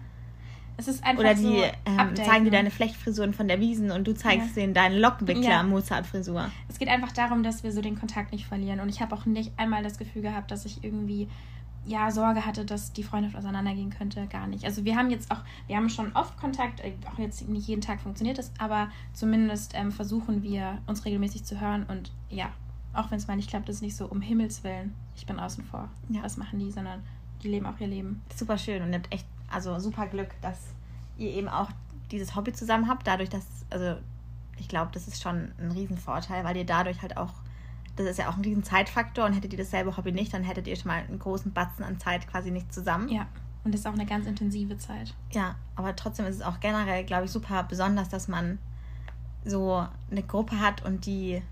Es 0.76 0.88
ist 0.88 1.04
einfach 1.04 1.20
Oder 1.20 1.34
die 1.34 1.42
so 1.42 1.62
ähm, 1.84 2.16
zeigen 2.16 2.44
dir 2.44 2.50
deine 2.50 2.70
Flechtfrisuren 2.70 3.34
von 3.34 3.48
der 3.48 3.60
Wiesen 3.60 3.90
und 3.90 4.06
du 4.06 4.14
zeigst 4.14 4.56
Ja. 4.56 4.62
denen 4.62 4.72
deine 4.72 4.98
Lockenwickler 4.98 5.42
Ja. 5.50 5.62
Mozart-Frisur. 5.62 6.50
Es 6.68 6.78
geht 6.78 6.88
einfach 6.88 7.12
darum, 7.12 7.42
dass 7.42 7.62
wir 7.62 7.72
so 7.72 7.82
den 7.82 7.98
Kontakt 7.98 8.32
nicht 8.32 8.46
verlieren. 8.46 8.80
Und 8.80 8.88
ich 8.88 9.02
habe 9.02 9.14
auch 9.14 9.26
nicht 9.26 9.52
einmal 9.58 9.82
das 9.82 9.98
Gefühl 9.98 10.22
gehabt, 10.22 10.50
dass 10.50 10.64
ich 10.64 10.82
irgendwie 10.82 11.28
ja 11.84 12.10
Sorge 12.10 12.46
hatte, 12.46 12.64
dass 12.64 12.92
die 12.92 13.02
Freundschaft 13.02 13.36
auseinandergehen 13.36 13.90
könnte. 13.90 14.26
Gar 14.28 14.46
nicht. 14.46 14.64
Also 14.64 14.84
wir 14.84 14.96
haben 14.96 15.10
jetzt 15.10 15.30
auch, 15.30 15.40
wir 15.66 15.76
haben 15.76 15.90
schon 15.90 16.12
oft 16.14 16.38
Kontakt, 16.38 16.80
äh, 16.80 16.92
auch 17.12 17.18
jetzt 17.18 17.46
nicht 17.48 17.66
jeden 17.68 17.80
Tag 17.82 18.00
funktioniert 18.00 18.38
das, 18.38 18.50
aber 18.58 18.90
zumindest 19.12 19.72
ähm, 19.74 19.90
versuchen 19.92 20.42
wir 20.42 20.78
uns 20.86 21.04
regelmäßig 21.04 21.44
zu 21.44 21.60
hören 21.60 21.84
und 21.88 22.10
ja, 22.30 22.50
auch 22.92 23.10
wenn 23.10 23.18
es 23.18 23.26
mal 23.26 23.36
nicht 23.36 23.50
klappt, 23.50 23.68
ist 23.68 23.82
nicht 23.82 23.96
so 23.96 24.06
um 24.06 24.20
Himmels 24.20 24.64
Willen, 24.64 24.94
ich 25.16 25.26
bin 25.26 25.38
außen 25.38 25.64
vor. 25.64 25.88
Ja. 26.08 26.22
Was 26.22 26.36
machen 26.36 26.58
die, 26.58 26.70
sondern 26.70 27.02
die 27.42 27.48
leben 27.48 27.66
auch 27.66 27.78
ihr 27.78 27.86
Leben. 27.86 28.22
Super 28.34 28.58
schön 28.58 28.82
und 28.82 28.90
ihr 28.90 28.98
habt 28.98 29.12
echt, 29.12 29.26
also 29.50 29.78
super 29.78 30.06
Glück, 30.06 30.34
dass 30.40 30.58
ihr 31.16 31.30
eben 31.30 31.48
auch 31.48 31.70
dieses 32.10 32.34
Hobby 32.34 32.52
zusammen 32.52 32.88
habt. 32.88 33.06
Dadurch, 33.06 33.28
dass, 33.28 33.46
also 33.70 33.96
ich 34.58 34.68
glaube, 34.68 34.90
das 34.92 35.08
ist 35.08 35.22
schon 35.22 35.52
ein 35.58 35.70
Riesenvorteil, 35.72 36.44
weil 36.44 36.56
ihr 36.56 36.66
dadurch 36.66 37.00
halt 37.02 37.16
auch, 37.16 37.32
das 37.96 38.06
ist 38.06 38.18
ja 38.18 38.28
auch 38.28 38.36
ein 38.36 38.44
riesen 38.44 38.64
Zeitfaktor 38.64 39.24
und 39.26 39.32
hättet 39.32 39.52
ihr 39.52 39.58
dasselbe 39.58 39.96
Hobby 39.96 40.12
nicht, 40.12 40.32
dann 40.32 40.44
hättet 40.44 40.66
ihr 40.66 40.76
schon 40.76 40.88
mal 40.88 41.02
einen 41.02 41.18
großen 41.18 41.52
Batzen 41.52 41.84
an 41.84 41.98
Zeit 41.98 42.26
quasi 42.28 42.50
nicht 42.50 42.72
zusammen. 42.72 43.08
Ja. 43.08 43.26
Und 43.62 43.74
das 43.74 43.82
ist 43.82 43.86
auch 43.86 43.92
eine 43.92 44.06
ganz 44.06 44.26
intensive 44.26 44.78
Zeit. 44.78 45.14
Ja, 45.32 45.54
aber 45.76 45.94
trotzdem 45.94 46.26
ist 46.26 46.36
es 46.36 46.42
auch 46.42 46.60
generell, 46.60 47.04
glaube 47.04 47.26
ich, 47.26 47.30
super 47.30 47.62
besonders, 47.64 48.08
dass 48.08 48.26
man 48.26 48.58
so 49.44 49.86
eine 50.10 50.22
Gruppe 50.22 50.60
hat 50.60 50.84
und 50.84 51.06
die 51.06 51.42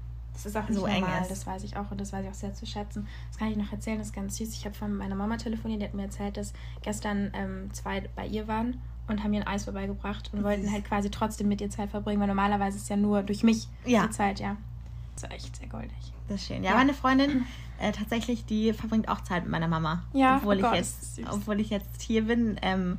Das 0.45 0.47
ist 0.47 0.57
auch 0.57 0.69
so 0.71 0.87
eng 0.87 1.01
normal, 1.01 1.23
ist. 1.23 1.31
das 1.31 1.47
weiß 1.47 1.65
ich 1.65 1.77
auch 1.77 1.91
und 1.91 2.01
das 2.01 2.13
weiß 2.13 2.25
ich 2.25 2.31
auch 2.31 2.35
sehr 2.35 2.55
zu 2.55 2.65
schätzen. 2.65 3.09
Das 3.29 3.39
kann 3.39 3.49
ich 3.51 3.57
noch 3.57 3.73
erzählen, 3.73 3.99
das 3.99 4.09
ist 4.09 4.13
ganz 4.15 4.37
süß. 4.37 4.53
Ich 4.55 4.65
habe 4.65 4.75
von 4.75 4.97
meiner 4.97 5.17
Mama 5.17 5.37
telefoniert, 5.37 5.81
die 5.81 5.87
hat 5.87 5.95
mir 5.95 6.03
erzählt, 6.05 6.37
dass 6.37 6.53
gestern 6.83 7.31
ähm, 7.35 7.73
zwei 7.75 8.03
bei 8.15 8.27
ihr 8.27 8.47
waren 8.47 8.81
und 9.09 9.25
haben 9.25 9.33
ihr 9.35 9.41
ein 9.41 9.47
Eis 9.49 9.65
vorbeigebracht 9.65 10.31
und 10.33 10.45
wollten 10.45 10.71
halt 10.71 10.85
quasi 10.85 11.11
trotzdem 11.11 11.49
mit 11.49 11.61
ihr 11.61 11.71
Zeit 11.71 11.91
verbringen, 11.91 12.21
weil 12.21 12.29
normalerweise 12.29 12.77
ist 12.79 12.89
ja 12.89 12.97
nur 12.97 13.23
durch 13.23 13.43
mich 13.43 13.67
Ja. 13.85 14.07
die 14.07 14.11
Zeit, 14.13 14.39
ja. 14.39 14.57
Das 15.15 15.25
war 15.25 15.33
echt 15.33 15.57
sehr 15.57 15.67
goldig. 15.69 16.13
Das 16.29 16.41
ist 16.41 16.47
schön. 16.47 16.63
Ja, 16.63 16.71
Ja. 16.71 16.77
meine 16.77 16.95
Freundin 16.95 17.45
äh, 17.81 17.91
tatsächlich, 17.91 18.45
die 18.45 18.73
verbringt 18.73 19.09
auch 19.09 19.23
Zeit 19.23 19.43
mit 19.43 19.51
meiner 19.51 19.67
Mama. 19.69 20.05
Ja, 20.13 20.37
obwohl 20.37 20.55
oh 20.55 20.59
ich 20.59 20.63
Gott, 20.63 20.75
jetzt, 20.77 21.03
ist 21.03 21.17
süß. 21.17 21.27
obwohl 21.31 21.59
ich 21.61 21.71
jetzt 21.71 22.03
hier 22.03 22.23
bin, 22.27 22.59
ähm, 22.63 22.99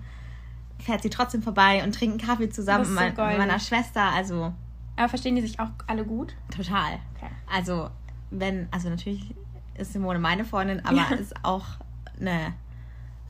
fährt 0.80 1.02
sie 1.04 1.10
trotzdem 1.10 1.42
vorbei 1.42 1.84
und 1.84 1.96
trinkt 1.96 2.20
einen 2.22 2.30
Kaffee 2.30 2.50
zusammen 2.50 2.86
so 2.86 2.92
mit 3.00 3.16
meiner 3.18 3.60
Schwester. 3.60 4.02
Also 4.12 4.54
Aber 4.96 5.10
verstehen 5.10 5.36
die 5.36 5.42
sich 5.42 5.60
auch 5.60 5.70
alle 5.88 6.04
gut? 6.06 6.34
total. 6.56 7.00
Okay. 7.22 7.32
Also 7.52 7.90
wenn, 8.32 8.68
also 8.72 8.90
natürlich 8.90 9.34
ist 9.78 9.94
Simone 9.94 10.20
meine 10.20 10.46
Freundin, 10.46 10.84
aber 10.86 10.96
Ja. 10.98 11.16
ist 11.16 11.34
auch 11.44 11.66
eine 12.20 12.54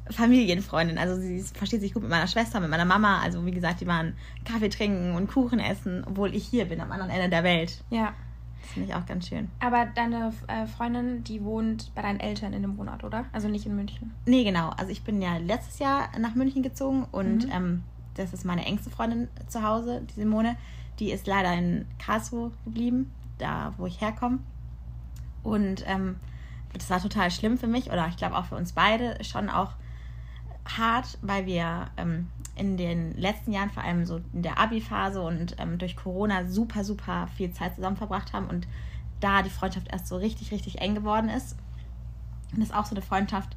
Familienfreundin. 0.09 0.97
Also 0.97 1.15
sie 1.21 1.41
versteht 1.41 1.81
sich 1.81 1.93
gut 1.93 2.01
mit 2.03 2.09
meiner 2.11 2.27
Schwester, 2.27 2.59
mit 2.59 2.69
meiner 2.69 2.85
Mama. 2.85 3.19
Also 3.19 3.45
wie 3.45 3.51
gesagt, 3.51 3.81
die 3.81 3.87
waren 3.87 4.13
Kaffee 4.45 4.69
trinken 4.69 5.15
und 5.15 5.27
Kuchen 5.31 5.59
essen, 5.59 6.03
obwohl 6.07 6.33
ich 6.33 6.45
hier 6.47 6.65
bin, 6.65 6.81
am 6.81 6.91
anderen 6.91 7.11
Ende 7.11 7.29
der 7.29 7.43
Welt. 7.43 7.83
Ja. 7.89 8.13
Das 8.61 8.71
finde 8.71 8.89
ich 8.89 8.95
auch 8.95 9.05
ganz 9.05 9.27
schön. 9.27 9.49
Aber 9.61 9.85
deine 9.95 10.33
äh, 10.47 10.67
Freundin, 10.67 11.23
die 11.23 11.43
wohnt 11.43 11.93
bei 11.95 12.01
deinen 12.01 12.19
Eltern 12.19 12.51
in 12.53 12.61
dem 12.61 12.77
Wohnort, 12.77 13.03
oder? 13.03 13.25
Also 13.31 13.47
nicht 13.47 13.65
in 13.65 13.75
München. 13.75 14.11
Nee, 14.25 14.43
genau. 14.43 14.69
Also 14.71 14.91
ich 14.91 15.03
bin 15.03 15.21
ja 15.21 15.37
letztes 15.37 15.79
Jahr 15.79 16.09
nach 16.19 16.35
München 16.35 16.61
gezogen 16.61 17.05
und 17.11 17.45
Mhm. 17.45 17.51
ähm, 17.53 17.83
das 18.15 18.33
ist 18.33 18.43
meine 18.43 18.65
engste 18.65 18.89
Freundin 18.89 19.29
zu 19.47 19.63
Hause, 19.63 20.01
die 20.09 20.19
Simone. 20.19 20.57
Die 20.99 21.11
ist 21.11 21.25
leider 21.25 21.53
in 21.53 21.85
Karlsruhe 21.99 22.51
geblieben 22.65 23.09
da, 23.39 23.73
wo 23.77 23.85
ich 23.85 24.01
herkomme. 24.01 24.39
Und 25.43 25.83
ähm, 25.87 26.17
das 26.73 26.89
war 26.89 27.01
total 27.01 27.31
schlimm 27.31 27.57
für 27.57 27.67
mich 27.67 27.87
oder 27.91 28.07
ich 28.07 28.17
glaube 28.17 28.37
auch 28.37 28.45
für 28.45 28.55
uns 28.55 28.73
beide 28.73 29.23
schon 29.23 29.49
auch 29.49 29.73
hart, 30.77 31.17
weil 31.21 31.45
wir 31.45 31.87
ähm, 31.97 32.27
in 32.55 32.77
den 32.77 33.15
letzten 33.15 33.51
Jahren, 33.51 33.69
vor 33.69 33.83
allem 33.83 34.05
so 34.05 34.21
in 34.33 34.43
der 34.43 34.59
Abi-Phase 34.59 35.21
und 35.21 35.55
ähm, 35.59 35.77
durch 35.77 35.95
Corona 35.95 36.45
super, 36.47 36.83
super 36.83 37.27
viel 37.35 37.51
Zeit 37.51 37.75
zusammen 37.75 37.97
verbracht 37.97 38.33
haben 38.33 38.47
und 38.47 38.67
da 39.19 39.41
die 39.41 39.49
Freundschaft 39.49 39.87
erst 39.91 40.07
so 40.07 40.17
richtig, 40.17 40.51
richtig 40.51 40.79
eng 40.79 40.95
geworden 40.95 41.29
ist. 41.29 41.55
Und 42.51 42.59
das 42.59 42.69
ist 42.69 42.75
auch 42.75 42.85
so 42.85 42.95
eine 42.95 43.01
Freundschaft, 43.01 43.55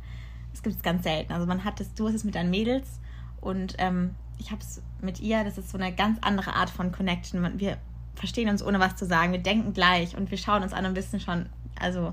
das 0.52 0.62
gibt 0.62 0.76
es 0.76 0.82
ganz 0.82 1.02
selten. 1.02 1.32
Also 1.32 1.46
man 1.46 1.64
hat 1.64 1.80
das, 1.80 1.92
du 1.94 2.06
hast 2.06 2.14
es 2.14 2.24
mit 2.24 2.34
deinen 2.34 2.50
Mädels 2.50 3.00
und 3.40 3.74
ähm, 3.78 4.14
ich 4.38 4.50
habe 4.50 4.60
es 4.60 4.82
mit 5.00 5.20
ihr, 5.20 5.44
das 5.44 5.58
ist 5.58 5.70
so 5.70 5.78
eine 5.78 5.92
ganz 5.94 6.18
andere 6.20 6.54
Art 6.54 6.70
von 6.70 6.92
Connection. 6.92 7.58
Wir 7.58 7.78
verstehen 8.22 8.48
uns 8.48 8.62
ohne 8.62 8.78
was 8.78 8.94
zu 8.94 9.04
sagen, 9.04 9.32
wir 9.32 9.40
denken 9.40 9.74
gleich 9.74 10.16
und 10.16 10.30
wir 10.30 10.38
schauen 10.38 10.62
uns 10.62 10.72
an 10.72 10.86
und 10.86 10.94
wissen 10.94 11.18
schon, 11.18 11.46
also 11.80 12.12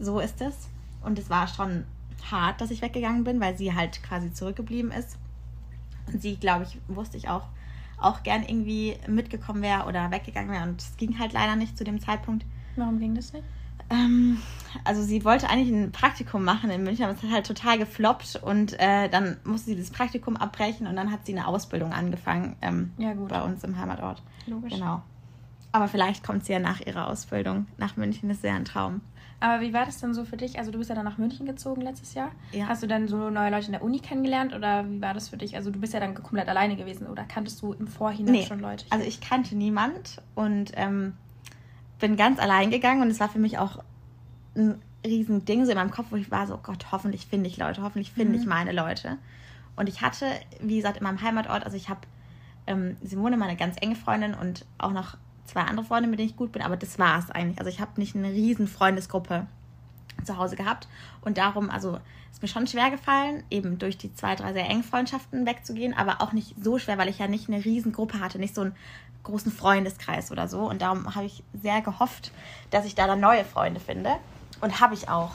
so 0.00 0.18
ist 0.18 0.40
es. 0.40 0.68
Und 1.04 1.20
es 1.20 1.30
war 1.30 1.46
schon 1.46 1.84
hart, 2.32 2.60
dass 2.60 2.72
ich 2.72 2.82
weggegangen 2.82 3.22
bin, 3.22 3.38
weil 3.38 3.56
sie 3.56 3.72
halt 3.72 4.02
quasi 4.02 4.32
zurückgeblieben 4.32 4.90
ist. 4.90 5.18
Und 6.08 6.20
sie, 6.20 6.34
glaube 6.34 6.64
ich, 6.64 6.78
wusste 6.88 7.16
ich 7.16 7.28
auch, 7.28 7.44
auch 7.96 8.24
gern 8.24 8.42
irgendwie 8.42 8.96
mitgekommen 9.06 9.62
wäre 9.62 9.86
oder 9.86 10.10
weggegangen 10.10 10.50
wäre. 10.50 10.64
Und 10.64 10.82
es 10.82 10.96
ging 10.96 11.16
halt 11.20 11.32
leider 11.32 11.54
nicht 11.54 11.78
zu 11.78 11.84
dem 11.84 12.00
Zeitpunkt. 12.00 12.44
Warum 12.74 12.98
ging 12.98 13.14
das 13.14 13.32
nicht? 13.32 13.44
Ähm, 13.88 14.38
also 14.82 15.00
sie 15.04 15.24
wollte 15.24 15.48
eigentlich 15.48 15.70
ein 15.70 15.92
Praktikum 15.92 16.42
machen 16.42 16.70
in 16.70 16.82
München, 16.82 17.04
aber 17.04 17.14
es 17.14 17.22
hat 17.22 17.30
halt 17.30 17.46
total 17.46 17.78
gefloppt 17.78 18.40
und 18.42 18.72
äh, 18.80 19.08
dann 19.08 19.36
musste 19.44 19.70
sie 19.70 19.76
das 19.76 19.90
Praktikum 19.90 20.36
abbrechen 20.36 20.88
und 20.88 20.96
dann 20.96 21.12
hat 21.12 21.24
sie 21.24 21.36
eine 21.36 21.46
Ausbildung 21.46 21.92
angefangen 21.92 22.56
ähm, 22.62 22.90
ja, 22.98 23.12
gut. 23.12 23.28
bei 23.28 23.42
uns 23.42 23.62
im 23.62 23.78
Heimatort. 23.78 24.22
Logisch. 24.48 24.74
Genau. 24.74 25.02
Aber 25.72 25.88
vielleicht 25.88 26.24
kommt 26.24 26.44
sie 26.44 26.52
ja 26.52 26.58
nach 26.58 26.80
ihrer 26.80 27.08
Ausbildung 27.08 27.66
nach 27.78 27.96
München, 27.96 28.28
das 28.28 28.38
ist 28.38 28.44
ja 28.44 28.54
ein 28.54 28.64
Traum. 28.64 29.00
Aber 29.40 29.62
wie 29.62 29.72
war 29.72 29.86
das 29.86 29.98
denn 29.98 30.12
so 30.12 30.24
für 30.24 30.36
dich? 30.36 30.58
Also 30.58 30.70
du 30.70 30.78
bist 30.78 30.90
ja 30.90 30.96
dann 30.96 31.06
nach 31.06 31.16
München 31.16 31.46
gezogen 31.46 31.80
letztes 31.80 32.12
Jahr. 32.12 32.30
Ja. 32.52 32.68
Hast 32.68 32.82
du 32.82 32.86
dann 32.86 33.08
so 33.08 33.30
neue 33.30 33.50
Leute 33.50 33.66
in 33.66 33.72
der 33.72 33.82
Uni 33.82 33.98
kennengelernt 33.98 34.52
oder 34.54 34.88
wie 34.90 35.00
war 35.00 35.14
das 35.14 35.30
für 35.30 35.38
dich? 35.38 35.56
Also 35.56 35.70
du 35.70 35.80
bist 35.80 35.94
ja 35.94 36.00
dann 36.00 36.14
komplett 36.14 36.48
alleine 36.48 36.76
gewesen 36.76 37.06
oder 37.06 37.24
kanntest 37.24 37.62
du 37.62 37.72
im 37.72 37.88
Vorhinein 37.88 38.32
Nee, 38.32 38.46
schon 38.46 38.60
Leute? 38.60 38.84
Also 38.90 39.06
ich 39.06 39.22
kannte 39.22 39.56
niemand 39.56 40.20
und 40.34 40.72
ähm, 40.74 41.14
bin 41.98 42.16
ganz 42.16 42.38
allein 42.38 42.70
gegangen 42.70 43.00
und 43.00 43.08
es 43.08 43.18
war 43.18 43.30
für 43.30 43.38
mich 43.38 43.56
auch 43.56 43.82
ein 44.54 44.82
riesen 45.06 45.46
Ding 45.46 45.64
so 45.64 45.70
in 45.70 45.78
meinem 45.78 45.90
Kopf, 45.90 46.08
wo 46.10 46.16
ich 46.16 46.30
war 46.30 46.46
so, 46.46 46.56
oh 46.56 46.60
Gott, 46.62 46.92
hoffentlich 46.92 47.26
finde 47.26 47.48
ich 47.48 47.56
Leute, 47.56 47.82
hoffentlich 47.82 48.12
finde 48.12 48.38
ich 48.38 48.44
meine 48.44 48.72
Leute. 48.72 49.16
Und 49.74 49.88
ich 49.88 50.02
hatte, 50.02 50.26
wie 50.60 50.76
gesagt, 50.76 50.98
in 50.98 51.04
meinem 51.04 51.22
Heimatort, 51.22 51.64
also 51.64 51.78
ich 51.78 51.88
habe 51.88 52.00
ähm, 52.66 52.96
Simone, 53.02 53.38
meine 53.38 53.56
ganz 53.56 53.76
enge 53.80 53.96
Freundin 53.96 54.34
und 54.34 54.66
auch 54.76 54.92
noch 54.92 55.16
zwei 55.50 55.62
andere 55.62 55.84
Freunde, 55.84 56.08
mit 56.08 56.18
denen 56.18 56.30
ich 56.30 56.36
gut 56.36 56.52
bin, 56.52 56.62
aber 56.62 56.76
das 56.76 56.98
war 56.98 57.18
es 57.18 57.30
eigentlich. 57.30 57.58
Also 57.58 57.68
ich 57.70 57.80
habe 57.80 57.92
nicht 57.96 58.14
eine 58.16 58.30
riesen 58.30 58.66
Freundesgruppe 58.66 59.46
zu 60.24 60.36
Hause 60.36 60.56
gehabt. 60.56 60.88
Und 61.22 61.38
darum, 61.38 61.70
also 61.70 61.98
ist 62.32 62.42
mir 62.42 62.48
schon 62.48 62.66
schwer 62.66 62.90
gefallen, 62.90 63.42
eben 63.50 63.78
durch 63.78 63.98
die 63.98 64.14
zwei, 64.14 64.34
drei 64.34 64.52
sehr 64.52 64.68
engen 64.68 64.84
Freundschaften 64.84 65.46
wegzugehen, 65.46 65.96
aber 65.96 66.20
auch 66.20 66.32
nicht 66.32 66.54
so 66.62 66.78
schwer, 66.78 66.98
weil 66.98 67.08
ich 67.08 67.18
ja 67.18 67.26
nicht 67.26 67.48
eine 67.48 67.64
riesen 67.64 67.92
Gruppe 67.92 68.20
hatte, 68.20 68.38
nicht 68.38 68.54
so 68.54 68.62
einen 68.62 68.74
großen 69.24 69.52
Freundeskreis 69.52 70.30
oder 70.30 70.48
so. 70.48 70.68
Und 70.68 70.82
darum 70.82 71.14
habe 71.14 71.26
ich 71.26 71.42
sehr 71.60 71.80
gehofft, 71.82 72.32
dass 72.70 72.86
ich 72.86 72.94
da 72.94 73.06
dann 73.06 73.20
neue 73.20 73.44
Freunde 73.44 73.80
finde. 73.80 74.16
Und 74.60 74.80
habe 74.80 74.94
ich 74.94 75.08
auch. 75.08 75.32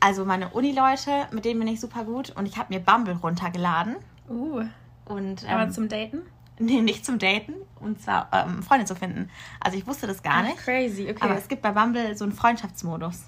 Also 0.00 0.24
meine 0.24 0.48
Uni-Leute, 0.50 1.28
mit 1.32 1.44
denen 1.44 1.60
bin 1.60 1.68
ich 1.68 1.80
super 1.80 2.04
gut. 2.04 2.30
Und 2.30 2.46
ich 2.46 2.56
habe 2.58 2.72
mir 2.72 2.80
Bumble 2.80 3.14
runtergeladen. 3.14 3.96
Uh, 4.28 4.64
und 5.04 5.48
aber 5.48 5.64
ähm, 5.64 5.72
zum 5.72 5.88
Daten? 5.88 6.22
Nee, 6.58 6.80
nicht 6.82 7.04
zum 7.04 7.18
Daten. 7.18 7.54
Und 7.80 8.00
zwar 8.00 8.28
ähm, 8.32 8.62
Freunde 8.62 8.84
zu 8.84 8.94
finden. 8.94 9.28
Also 9.60 9.76
ich 9.78 9.86
wusste 9.86 10.06
das 10.06 10.22
gar 10.22 10.38
Ach, 10.38 10.44
nicht. 10.44 10.58
crazy, 10.58 11.04
okay. 11.10 11.18
Aber 11.20 11.36
es 11.36 11.48
gibt 11.48 11.62
bei 11.62 11.72
Bumble 11.72 12.16
so 12.16 12.24
einen 12.24 12.32
Freundschaftsmodus. 12.32 13.24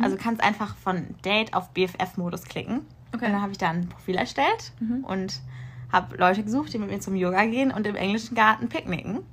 Also 0.00 0.16
du 0.16 0.22
kannst 0.22 0.40
einfach 0.40 0.76
von 0.76 1.16
Date 1.24 1.52
auf 1.52 1.70
BFF-Modus 1.70 2.44
klicken. 2.44 2.86
Okay. 3.12 3.24
Und 3.26 3.32
dann 3.32 3.42
habe 3.42 3.50
ich 3.50 3.58
da 3.58 3.70
ein 3.70 3.88
Profil 3.88 4.14
erstellt 4.14 4.72
Mhm. 4.78 5.02
und 5.04 5.40
habe 5.90 6.16
Leute 6.16 6.44
gesucht, 6.44 6.72
die 6.72 6.78
mit 6.78 6.88
mir 6.90 7.00
zum 7.00 7.16
Yoga 7.16 7.44
gehen 7.46 7.72
und 7.72 7.84
im 7.88 7.96
englischen 7.96 8.36
Garten 8.36 8.68
picknicken. 8.68 9.24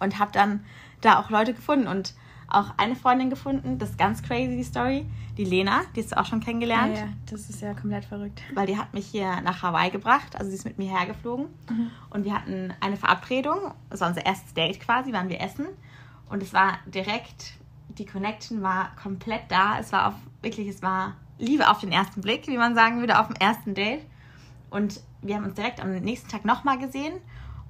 Und 0.00 0.18
habe 0.18 0.32
dann 0.32 0.64
da 1.02 1.20
auch 1.20 1.28
Leute 1.28 1.52
gefunden 1.52 1.88
und 1.88 2.14
auch 2.48 2.74
eine 2.76 2.96
Freundin 2.96 3.30
gefunden. 3.30 3.78
Das 3.78 3.90
ist 3.90 3.98
ganz 3.98 4.22
crazy, 4.22 4.56
die 4.56 4.64
Story. 4.64 5.06
Die 5.36 5.44
Lena, 5.44 5.82
die 5.94 6.02
hast 6.02 6.12
du 6.12 6.18
auch 6.18 6.24
schon 6.24 6.40
ja, 6.40 6.46
kennengelernt. 6.46 6.96
ja, 6.96 7.08
das 7.30 7.50
ist 7.50 7.60
ja 7.60 7.74
komplett 7.74 8.04
verrückt. 8.04 8.42
Weil 8.54 8.66
die 8.66 8.78
hat 8.78 8.94
mich 8.94 9.06
hier 9.06 9.40
nach 9.42 9.62
Hawaii 9.62 9.90
gebracht. 9.90 10.36
Also 10.36 10.50
sie 10.50 10.56
ist 10.56 10.64
mit 10.64 10.78
mir 10.78 10.90
hergeflogen. 10.90 11.46
Und 12.10 12.24
wir 12.24 12.34
hatten 12.34 12.72
eine 12.80 12.96
Verabredung. 12.96 13.72
Das 13.90 14.00
war 14.00 14.08
unser 14.08 14.24
erstes 14.24 14.54
Date 14.54 14.80
quasi, 14.80 15.12
waren 15.12 15.28
wir 15.28 15.40
essen. 15.40 15.66
Und 16.30 16.42
es 16.42 16.52
war 16.52 16.78
direkt, 16.86 17.54
die 17.88 18.06
Connection 18.06 18.62
war 18.62 18.94
komplett 18.96 19.42
da. 19.48 19.78
Es 19.78 19.92
war 19.92 20.08
auf, 20.08 20.14
wirklich, 20.42 20.68
es 20.68 20.82
war 20.82 21.14
Liebe 21.38 21.68
auf 21.68 21.80
den 21.80 21.92
ersten 21.92 22.20
Blick, 22.20 22.46
wie 22.46 22.56
man 22.56 22.74
sagen 22.74 23.00
würde, 23.00 23.18
auf 23.20 23.26
dem 23.26 23.36
ersten 23.36 23.74
Date. 23.74 24.04
Und 24.70 25.00
wir 25.22 25.36
haben 25.36 25.44
uns 25.44 25.54
direkt 25.54 25.80
am 25.80 25.92
nächsten 25.92 26.28
Tag 26.28 26.44
nochmal 26.44 26.78
gesehen. 26.78 27.14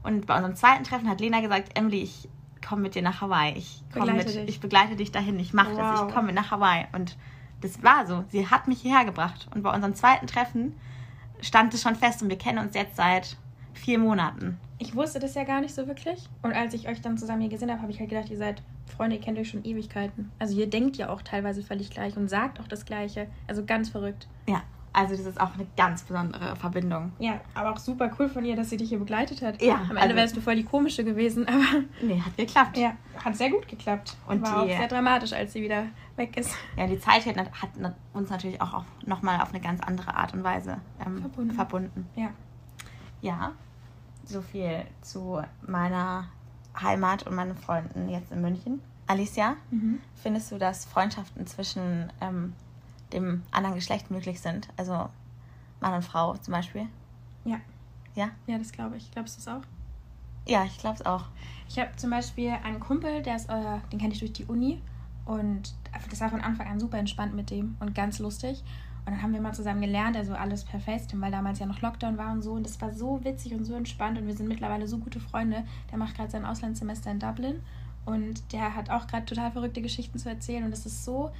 Und 0.02 0.26
bei 0.26 0.36
unserem 0.36 0.54
zweiten 0.54 0.84
Treffen 0.84 1.08
hat 1.08 1.20
Lena 1.20 1.40
gesagt, 1.40 1.76
Emily, 1.76 2.02
ich 2.02 2.28
komme 2.66 2.82
mit 2.82 2.94
dir 2.94 3.02
nach 3.02 3.20
Hawaii. 3.20 3.54
Ich 3.56 3.82
komme 3.92 4.06
Begleite 4.06 4.28
mit, 4.28 4.36
dich. 4.36 4.48
ich 4.48 4.60
begleite 4.60 4.96
dich 4.96 5.12
dahin. 5.12 5.38
Ich 5.38 5.52
mache 5.52 5.74
das. 5.74 6.00
Wow. 6.00 6.08
Ich 6.08 6.14
komme 6.14 6.32
nach 6.32 6.50
Hawaii. 6.50 6.86
Und 6.92 7.16
das 7.60 7.82
war 7.82 8.06
so. 8.06 8.24
Sie 8.28 8.48
hat 8.48 8.68
mich 8.68 8.80
hierher 8.80 9.04
gebracht. 9.04 9.48
Und 9.54 9.62
bei 9.62 9.72
unserem 9.72 9.94
zweiten 9.94 10.26
Treffen 10.26 10.74
stand 11.40 11.72
es 11.74 11.82
schon 11.82 11.94
fest 11.94 12.22
und 12.22 12.28
wir 12.28 12.38
kennen 12.38 12.58
uns 12.58 12.74
jetzt 12.74 12.96
seit 12.96 13.36
vier 13.72 13.98
Monaten. 13.98 14.58
Ich 14.78 14.94
wusste 14.94 15.18
das 15.18 15.34
ja 15.34 15.44
gar 15.44 15.60
nicht 15.60 15.74
so 15.74 15.86
wirklich. 15.86 16.28
Und 16.42 16.52
als 16.52 16.74
ich 16.74 16.88
euch 16.88 17.00
dann 17.00 17.16
zusammen 17.16 17.40
hier 17.40 17.50
gesehen 17.50 17.70
habe, 17.70 17.80
habe 17.80 17.92
ich 17.92 18.00
halt 18.00 18.10
gedacht, 18.10 18.30
ihr 18.30 18.36
seid 18.36 18.62
Freunde, 18.86 19.16
ihr 19.16 19.22
kennt 19.22 19.38
euch 19.38 19.48
schon 19.48 19.64
Ewigkeiten. 19.64 20.30
Also 20.38 20.58
ihr 20.58 20.68
denkt 20.68 20.96
ja 20.96 21.08
auch 21.08 21.22
teilweise 21.22 21.62
völlig 21.62 21.90
gleich 21.90 22.16
und 22.16 22.28
sagt 22.28 22.60
auch 22.60 22.68
das 22.68 22.84
Gleiche. 22.84 23.28
Also 23.46 23.64
ganz 23.64 23.88
verrückt. 23.88 24.28
Ja, 24.48 24.62
also 24.98 25.14
das 25.14 25.26
ist 25.26 25.38
auch 25.40 25.52
eine 25.54 25.66
ganz 25.76 26.02
besondere 26.04 26.56
Verbindung. 26.56 27.12
Ja, 27.18 27.40
aber 27.54 27.70
auch 27.72 27.78
super 27.78 28.10
cool 28.18 28.28
von 28.30 28.44
ihr, 28.46 28.56
dass 28.56 28.70
sie 28.70 28.78
dich 28.78 28.88
hier 28.88 28.98
begleitet 28.98 29.42
hat. 29.42 29.60
Ja, 29.60 29.74
Am 29.74 29.90
Ende 29.90 30.00
also- 30.00 30.16
wärst 30.16 30.36
du 30.36 30.40
voll 30.40 30.56
die 30.56 30.64
komische 30.64 31.04
gewesen, 31.04 31.46
aber 31.48 31.82
Nee, 32.00 32.20
hat 32.20 32.36
geklappt. 32.36 32.78
ja, 32.78 32.92
hat 33.22 33.36
sehr 33.36 33.50
gut 33.50 33.68
geklappt. 33.68 34.16
Und 34.26 34.42
war 34.42 34.62
auch 34.62 34.66
die- 34.66 34.72
sehr 34.72 34.88
dramatisch, 34.88 35.32
als 35.34 35.52
sie 35.52 35.62
wieder 35.62 35.84
weg 36.16 36.36
ist. 36.38 36.50
Ja, 36.76 36.86
die 36.86 36.98
Zeit 36.98 37.26
hat, 37.26 37.36
hat 37.36 37.70
uns 38.14 38.30
natürlich 38.30 38.60
auch 38.62 38.84
nochmal 39.04 39.40
auf 39.42 39.50
eine 39.50 39.60
ganz 39.60 39.80
andere 39.82 40.16
Art 40.16 40.32
und 40.32 40.42
Weise 40.42 40.78
ähm, 41.04 41.20
Verbunden. 41.20 41.50
verbunden. 41.52 42.06
Ja. 42.16 42.30
Ja, 43.20 43.52
so 44.24 44.40
viel 44.42 44.84
zu 45.02 45.42
meiner 45.66 46.28
Heimat 46.80 47.26
und 47.26 47.34
meinen 47.34 47.54
Freunden 47.56 48.08
jetzt 48.08 48.32
in 48.32 48.40
München. 48.40 48.80
Alicia, 49.06 49.56
Mhm. 49.70 50.00
findest 50.14 50.50
du, 50.52 50.58
dass 50.58 50.84
Freundschaften 50.84 51.46
zwischen 51.46 52.12
ähm, 52.20 52.54
dem 53.16 53.42
anderen 53.50 53.74
Geschlecht 53.74 54.10
möglich 54.10 54.40
sind? 54.40 54.68
Also 54.76 55.08
Mann 55.80 55.94
und 55.94 56.02
Frau 56.02 56.36
zum 56.36 56.52
Beispiel? 56.52 56.86
Ja. 57.44 57.60
Ja? 58.14 58.30
Ja, 58.46 58.58
das 58.58 58.72
glaube 58.72 58.96
ich. 58.96 59.10
Glaubst 59.10 59.36
du 59.36 59.40
es 59.40 59.48
auch? 59.48 59.66
Ja, 60.46 60.64
ich 60.64 60.78
glaube 60.78 60.96
es 60.96 61.04
auch. 61.04 61.24
Ich 61.68 61.78
habe 61.78 61.94
zum 61.96 62.10
Beispiel 62.10 62.50
einen 62.62 62.80
Kumpel, 62.80 63.22
der 63.22 63.36
ist, 63.36 63.48
äh, 63.48 63.78
den 63.92 63.98
kenne 63.98 64.12
ich 64.12 64.20
durch 64.20 64.32
die 64.32 64.44
Uni. 64.44 64.80
Und 65.24 65.74
das 66.08 66.20
war 66.20 66.30
von 66.30 66.40
Anfang 66.40 66.68
an 66.68 66.78
super 66.78 66.98
entspannt 66.98 67.34
mit 67.34 67.50
dem 67.50 67.76
und 67.80 67.94
ganz 67.94 68.20
lustig. 68.20 68.62
Und 69.04 69.12
dann 69.12 69.22
haben 69.22 69.32
wir 69.32 69.40
mal 69.40 69.54
zusammen 69.54 69.80
gelernt, 69.80 70.16
also 70.16 70.34
alles 70.34 70.64
per 70.64 70.80
FaceTime, 70.80 71.22
weil 71.22 71.30
damals 71.30 71.58
ja 71.58 71.66
noch 71.66 71.80
Lockdown 71.80 72.16
war 72.16 72.32
und 72.32 72.42
so. 72.42 72.52
Und 72.52 72.64
das 72.64 72.80
war 72.80 72.92
so 72.92 73.22
witzig 73.24 73.54
und 73.54 73.64
so 73.64 73.74
entspannt. 73.74 74.18
Und 74.18 74.26
wir 74.26 74.34
sind 74.34 74.48
mittlerweile 74.48 74.86
so 74.88 74.98
gute 74.98 75.20
Freunde. 75.20 75.64
Der 75.90 75.98
macht 75.98 76.16
gerade 76.16 76.30
sein 76.30 76.44
Auslandssemester 76.44 77.10
in 77.10 77.20
Dublin. 77.20 77.60
Und 78.04 78.52
der 78.52 78.74
hat 78.74 78.90
auch 78.90 79.06
gerade 79.06 79.24
total 79.24 79.50
verrückte 79.50 79.82
Geschichten 79.82 80.18
zu 80.18 80.28
erzählen. 80.28 80.64
Und 80.64 80.70
das 80.70 80.86
ist 80.86 81.04
so 81.04 81.30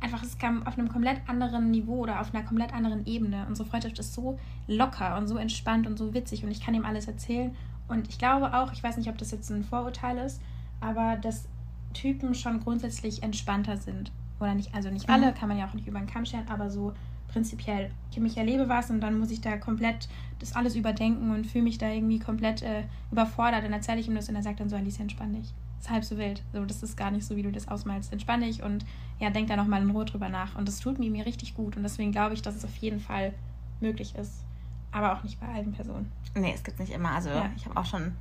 einfach, 0.00 0.22
es 0.22 0.38
kam 0.38 0.66
auf 0.66 0.78
einem 0.78 0.88
komplett 0.88 1.20
anderen 1.28 1.70
Niveau 1.70 1.98
oder 1.98 2.20
auf 2.20 2.34
einer 2.34 2.44
komplett 2.44 2.72
anderen 2.72 3.06
Ebene. 3.06 3.44
Unsere 3.48 3.68
Freundschaft 3.68 3.98
ist 3.98 4.14
so 4.14 4.38
locker 4.66 5.16
und 5.18 5.26
so 5.26 5.36
entspannt 5.36 5.86
und 5.86 5.98
so 5.98 6.14
witzig. 6.14 6.44
Und 6.44 6.50
ich 6.50 6.60
kann 6.60 6.74
ihm 6.74 6.84
alles 6.84 7.06
erzählen. 7.06 7.54
Und 7.88 8.08
ich 8.08 8.18
glaube 8.18 8.54
auch, 8.54 8.72
ich 8.72 8.82
weiß 8.82 8.96
nicht, 8.96 9.08
ob 9.08 9.18
das 9.18 9.30
jetzt 9.30 9.50
ein 9.50 9.64
Vorurteil 9.64 10.18
ist, 10.18 10.40
aber 10.80 11.16
dass 11.16 11.48
Typen 11.94 12.34
schon 12.34 12.60
grundsätzlich 12.60 13.22
entspannter 13.22 13.76
sind. 13.76 14.12
Oder 14.40 14.54
nicht, 14.54 14.74
also 14.74 14.90
nicht 14.90 15.08
alle, 15.08 15.30
Mhm. 15.32 15.34
kann 15.34 15.48
man 15.48 15.58
ja 15.58 15.66
auch 15.66 15.74
nicht 15.74 15.88
über 15.88 15.98
den 15.98 16.06
Kamm 16.06 16.24
scheren, 16.24 16.48
aber 16.48 16.70
so 16.70 16.92
prinzipiell. 17.28 17.90
Ich, 18.10 18.18
mich 18.20 18.36
erlebe 18.36 18.68
was 18.68 18.90
und 18.90 19.00
dann 19.00 19.18
muss 19.18 19.30
ich 19.30 19.40
da 19.40 19.56
komplett 19.56 20.08
das 20.38 20.54
alles 20.54 20.76
überdenken 20.76 21.30
und 21.32 21.46
fühle 21.46 21.64
mich 21.64 21.78
da 21.78 21.88
irgendwie 21.88 22.18
komplett 22.18 22.62
äh, 22.62 22.84
überfordert. 23.10 23.64
Dann 23.64 23.72
erzähle 23.72 24.00
ich 24.00 24.06
ihm 24.08 24.14
das 24.14 24.28
und 24.28 24.36
er 24.36 24.42
sagt 24.42 24.60
dann 24.60 24.68
so, 24.68 24.76
Alice, 24.76 25.00
entspann 25.00 25.32
dich. 25.32 25.52
Ist 25.80 25.90
halb 25.90 26.04
so 26.04 26.16
wild. 26.18 26.42
So, 26.52 26.64
das 26.64 26.82
ist 26.82 26.96
gar 26.96 27.10
nicht 27.10 27.24
so, 27.26 27.36
wie 27.36 27.42
du 27.42 27.52
das 27.52 27.68
ausmalst. 27.68 28.12
Entspann 28.12 28.40
dich 28.40 28.62
und 28.62 28.84
ja, 29.20 29.30
denk 29.30 29.48
da 29.48 29.56
nochmal 29.56 29.82
in 29.82 29.90
Ruhe 29.90 30.04
drüber 30.04 30.28
nach. 30.28 30.56
Und 30.56 30.66
das 30.68 30.80
tut 30.80 30.98
mir, 30.98 31.10
mir 31.10 31.24
richtig 31.26 31.54
gut. 31.54 31.76
Und 31.76 31.82
deswegen 31.82 32.12
glaube 32.12 32.34
ich, 32.34 32.42
dass 32.42 32.54
es 32.56 32.64
auf 32.64 32.76
jeden 32.76 33.00
Fall 33.00 33.32
möglich 33.80 34.14
ist. 34.16 34.44
Aber 34.90 35.12
auch 35.16 35.22
nicht 35.22 35.38
bei 35.40 35.46
allen 35.48 35.72
Personen. 35.72 36.10
Nee, 36.34 36.52
es 36.54 36.62
gibt 36.64 36.78
nicht 36.80 36.92
immer. 36.92 37.12
Also 37.12 37.28
Ja. 37.30 37.50
ich 37.56 37.66
habe 37.66 37.76
auch 37.78 37.84
schon 37.84 38.12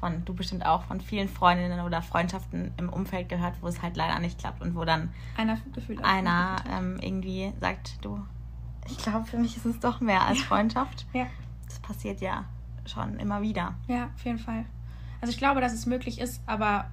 von, 0.00 0.24
du 0.24 0.34
bestimmt 0.34 0.64
auch, 0.66 0.84
von 0.84 1.00
vielen 1.00 1.28
Freundinnen 1.28 1.80
oder 1.80 2.02
Freundschaften 2.02 2.72
im 2.78 2.88
Umfeld 2.88 3.28
gehört, 3.28 3.54
wo 3.62 3.68
es 3.68 3.80
halt 3.82 3.96
leider 3.96 4.18
nicht 4.18 4.38
klappt 4.38 4.62
und 4.62 4.74
wo 4.74 4.84
dann 4.84 5.10
Einer 5.36 5.58
Gefühl 5.72 6.00
einer 6.02 6.56
ähm, 6.70 6.98
irgendwie 7.00 7.52
sagt, 7.60 8.04
du, 8.04 8.20
ich 8.88 8.98
glaube, 8.98 9.24
für 9.24 9.38
mich 9.38 9.56
ist 9.56 9.64
es 9.66 9.80
doch 9.80 10.00
mehr 10.00 10.22
als 10.26 10.40
Freundschaft. 10.42 11.06
Ja. 11.12 11.26
Das 11.66 11.78
passiert 11.80 12.20
ja 12.20 12.44
schon 12.86 13.18
immer 13.18 13.40
wieder. 13.40 13.74
Ja, 13.88 14.10
auf 14.14 14.24
jeden 14.24 14.38
Fall. 14.38 14.64
Also 15.24 15.32
ich 15.32 15.38
glaube, 15.38 15.62
dass 15.62 15.72
es 15.72 15.86
möglich 15.86 16.20
ist, 16.20 16.42
aber 16.44 16.90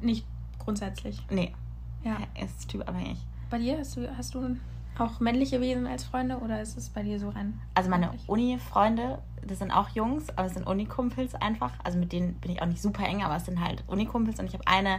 nicht 0.00 0.26
grundsätzlich. 0.58 1.24
Nee. 1.30 1.54
Ja. 2.02 2.16
Ist 2.44 2.68
typabhängig. 2.68 3.24
Bei 3.50 3.58
dir 3.58 3.78
hast 3.78 3.96
du, 3.96 4.16
hast 4.16 4.34
du 4.34 4.56
auch 4.98 5.20
männliche 5.20 5.60
Wesen 5.60 5.86
als 5.86 6.02
Freunde 6.02 6.38
oder 6.38 6.60
ist 6.60 6.76
es 6.76 6.88
bei 6.88 7.04
dir 7.04 7.20
so 7.20 7.28
rein? 7.28 7.60
Also 7.74 7.88
meine? 7.88 8.10
Uni-Freunde, 8.26 9.20
das 9.46 9.60
sind 9.60 9.70
auch 9.70 9.90
Jungs, 9.90 10.28
aber 10.30 10.48
es 10.48 10.54
sind 10.54 10.66
Unikumpels 10.66 11.36
einfach. 11.36 11.70
Also 11.84 11.98
mit 11.98 12.10
denen 12.10 12.34
bin 12.40 12.50
ich 12.50 12.60
auch 12.62 12.66
nicht 12.66 12.82
super 12.82 13.04
eng, 13.04 13.22
aber 13.22 13.36
es 13.36 13.44
sind 13.44 13.60
halt 13.60 13.84
Unikumpels 13.86 14.40
und 14.40 14.46
ich 14.46 14.54
habe 14.54 14.66
eine 14.66 14.98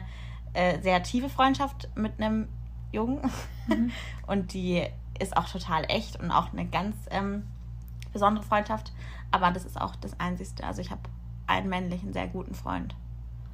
äh, 0.54 0.80
sehr 0.82 1.04
tiefe 1.04 1.28
Freundschaft 1.28 1.90
mit 1.96 2.14
einem 2.18 2.48
Jungen 2.94 3.20
Mhm. 3.68 3.92
und 4.28 4.54
die 4.54 4.88
ist 5.20 5.36
auch 5.36 5.50
total 5.50 5.84
echt 5.90 6.18
und 6.18 6.32
auch 6.32 6.54
eine 6.54 6.66
ganz 6.66 6.96
ähm, 7.12 7.44
besondere 8.14 8.46
Freundschaft. 8.46 8.94
Aber 9.32 9.52
das 9.52 9.66
ist 9.66 9.82
auch 9.82 9.98
das 9.98 10.18
Einzige. 10.18 10.64
Also 10.64 10.80
ich 10.80 10.92
habe 10.92 11.02
einen 11.48 11.70
männlichen, 11.70 12.14
sehr 12.14 12.28
guten 12.28 12.54
Freund. 12.54 12.96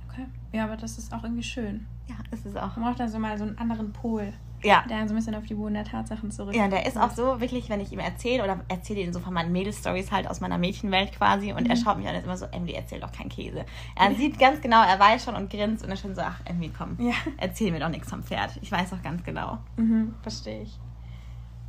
Okay. 0.10 0.26
Ja, 0.52 0.66
aber 0.66 0.78
das 0.78 0.98
ist 0.98 1.14
auch 1.14 1.24
irgendwie 1.24 1.44
schön. 1.44 1.88
Ja, 2.08 2.16
ist 2.32 2.46
es 2.46 2.56
auch. 2.56 2.76
Man 2.76 2.86
braucht 2.86 3.00
da 3.00 3.08
so 3.08 3.18
mal 3.20 3.38
so 3.38 3.46
einen 3.46 3.58
anderen 3.58 3.94
Pol, 3.94 4.34
Ja. 4.62 4.84
der 4.90 5.08
so 5.08 5.14
ein 5.14 5.16
bisschen 5.16 5.34
auf 5.36 5.46
die 5.46 5.56
Boden 5.56 5.74
der 5.74 5.86
Tatsachen 5.86 6.30
zurück. 6.32 6.54
Ja, 6.56 6.68
der 6.68 6.86
ist 6.86 6.98
auch 6.98 7.12
so, 7.12 7.40
wirklich, 7.40 7.70
wenn 7.70 7.80
ich 7.80 7.92
ihm 7.94 8.00
erzähle 8.00 8.44
oder 8.44 8.60
erzähle 8.68 9.00
ihm 9.02 9.14
so 9.14 9.20
von 9.20 9.34
meinen 9.34 9.52
Mädel-Stories 9.54 10.12
halt 10.12 10.28
aus 10.30 10.42
meiner 10.42 10.58
Mädchenwelt 10.58 11.14
quasi 11.14 11.54
und 11.54 11.66
er 11.70 11.76
Mhm. 11.78 11.82
schaut 11.82 11.98
mich 11.98 12.08
an 12.08 12.14
und 12.14 12.20
ist 12.20 12.26
immer 12.26 12.38
so, 12.38 12.46
Emily, 12.48 12.74
erzähl 12.74 13.00
doch 13.00 13.12
keinen 13.12 13.30
Käse. 13.30 13.66
Er 13.96 14.14
sieht 14.14 14.38
ganz 14.38 14.60
genau, 14.62 14.84
er 14.84 15.00
weiß 15.00 15.24
schon 15.24 15.36
und 15.36 15.50
grinst 15.50 15.84
und 15.86 15.92
ist 15.92 16.02
schon 16.02 16.14
so, 16.14 16.22
ach, 16.22 16.42
Emily, 16.46 16.72
komm, 16.78 16.98
Ja. 17.00 17.14
erzähl 17.38 17.72
mir 17.72 17.80
doch 17.80 17.90
nichts 17.90 18.10
vom 18.10 18.22
Pferd. 18.22 18.58
Ich 18.62 18.72
weiß 18.72 18.90
doch 18.92 19.02
ganz 19.02 19.24
genau. 19.24 19.60
Mhm, 19.78 20.14
verstehe 20.22 20.64
ich. 20.64 20.78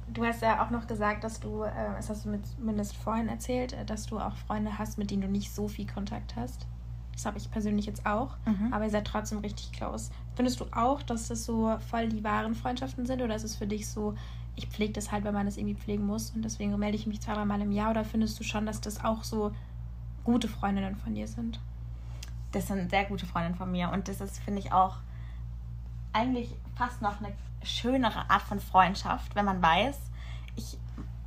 Du 0.09 0.25
hast 0.25 0.43
ja 0.43 0.64
auch 0.64 0.71
noch 0.71 0.87
gesagt, 0.87 1.25
dass 1.25 1.40
du, 1.40 1.62
äh, 1.62 1.71
das 1.97 2.11
hast 2.11 2.25
du 2.25 2.29
mit, 2.31 2.47
zumindest 2.47 2.95
vorhin 2.97 3.29
erzählt, 3.29 3.73
äh, 3.73 3.85
dass 3.85 4.07
du 4.07 4.19
auch 4.19 4.37
Freunde 4.37 4.79
hast, 4.79 4.99
mit 4.99 5.11
denen 5.11 5.23
du 5.23 5.29
nicht 5.29 5.53
so 5.55 5.67
viel 5.69 5.87
Kontakt 5.87 6.37
hast. 6.37 6.67
Das 7.12 7.27
habe 7.27 7.38
ich 7.38 7.51
persönlich 7.51 7.87
jetzt 7.87 8.05
auch, 8.07 8.37
Mhm. 8.45 8.73
aber 8.73 8.85
ihr 8.85 8.90
seid 8.90 9.07
trotzdem 9.07 9.38
richtig 9.38 9.73
close. 9.73 10.11
Findest 10.35 10.61
du 10.61 10.67
auch, 10.73 11.01
dass 11.03 11.29
das 11.29 11.45
so 11.45 11.77
voll 11.88 12.09
die 12.09 12.23
wahren 12.25 12.55
Freundschaften 12.55 13.07
sind 13.07 13.23
oder 13.23 13.35
ist 13.37 13.45
es 13.45 13.55
für 13.57 13.67
dich 13.67 13.88
so, 13.88 14.14
ich 14.57 14.67
pflege 14.69 14.93
das 14.93 15.11
halt, 15.12 15.25
weil 15.25 15.33
man 15.33 15.47
das 15.47 15.57
irgendwie 15.57 15.77
pflegen 15.77 16.05
muss 16.07 16.31
und 16.31 16.43
deswegen 16.45 16.77
melde 16.79 16.97
ich 16.97 17.07
mich 17.07 17.21
zwei, 17.21 17.35
dreimal 17.35 17.61
im 17.61 17.73
Jahr 17.73 17.90
oder 17.90 18.05
findest 18.05 18.38
du 18.40 18.45
schon, 18.45 18.67
dass 18.67 18.81
das 18.81 19.05
auch 19.05 19.23
so 19.25 19.53
gute 20.25 20.49
Freundinnen 20.49 20.97
von 20.97 21.14
dir 21.14 21.29
sind? 21.29 21.61
Das 22.53 22.67
sind 22.69 22.90
sehr 22.90 23.05
gute 23.05 23.27
Freundinnen 23.27 23.57
von 23.57 23.71
mir 23.71 23.90
und 23.90 24.07
das 24.09 24.21
ist, 24.21 24.38
finde 24.40 24.59
ich, 24.61 24.73
auch 24.73 24.97
eigentlich 26.12 26.55
fast 26.77 27.03
noch 27.03 27.19
eine 27.21 27.33
schönere 27.64 28.31
Art 28.31 28.42
von 28.42 28.61
Freundschaft, 28.61 29.35
wenn 29.35 29.44
man 29.44 29.62
weiß, 29.62 29.96
ich 30.57 30.79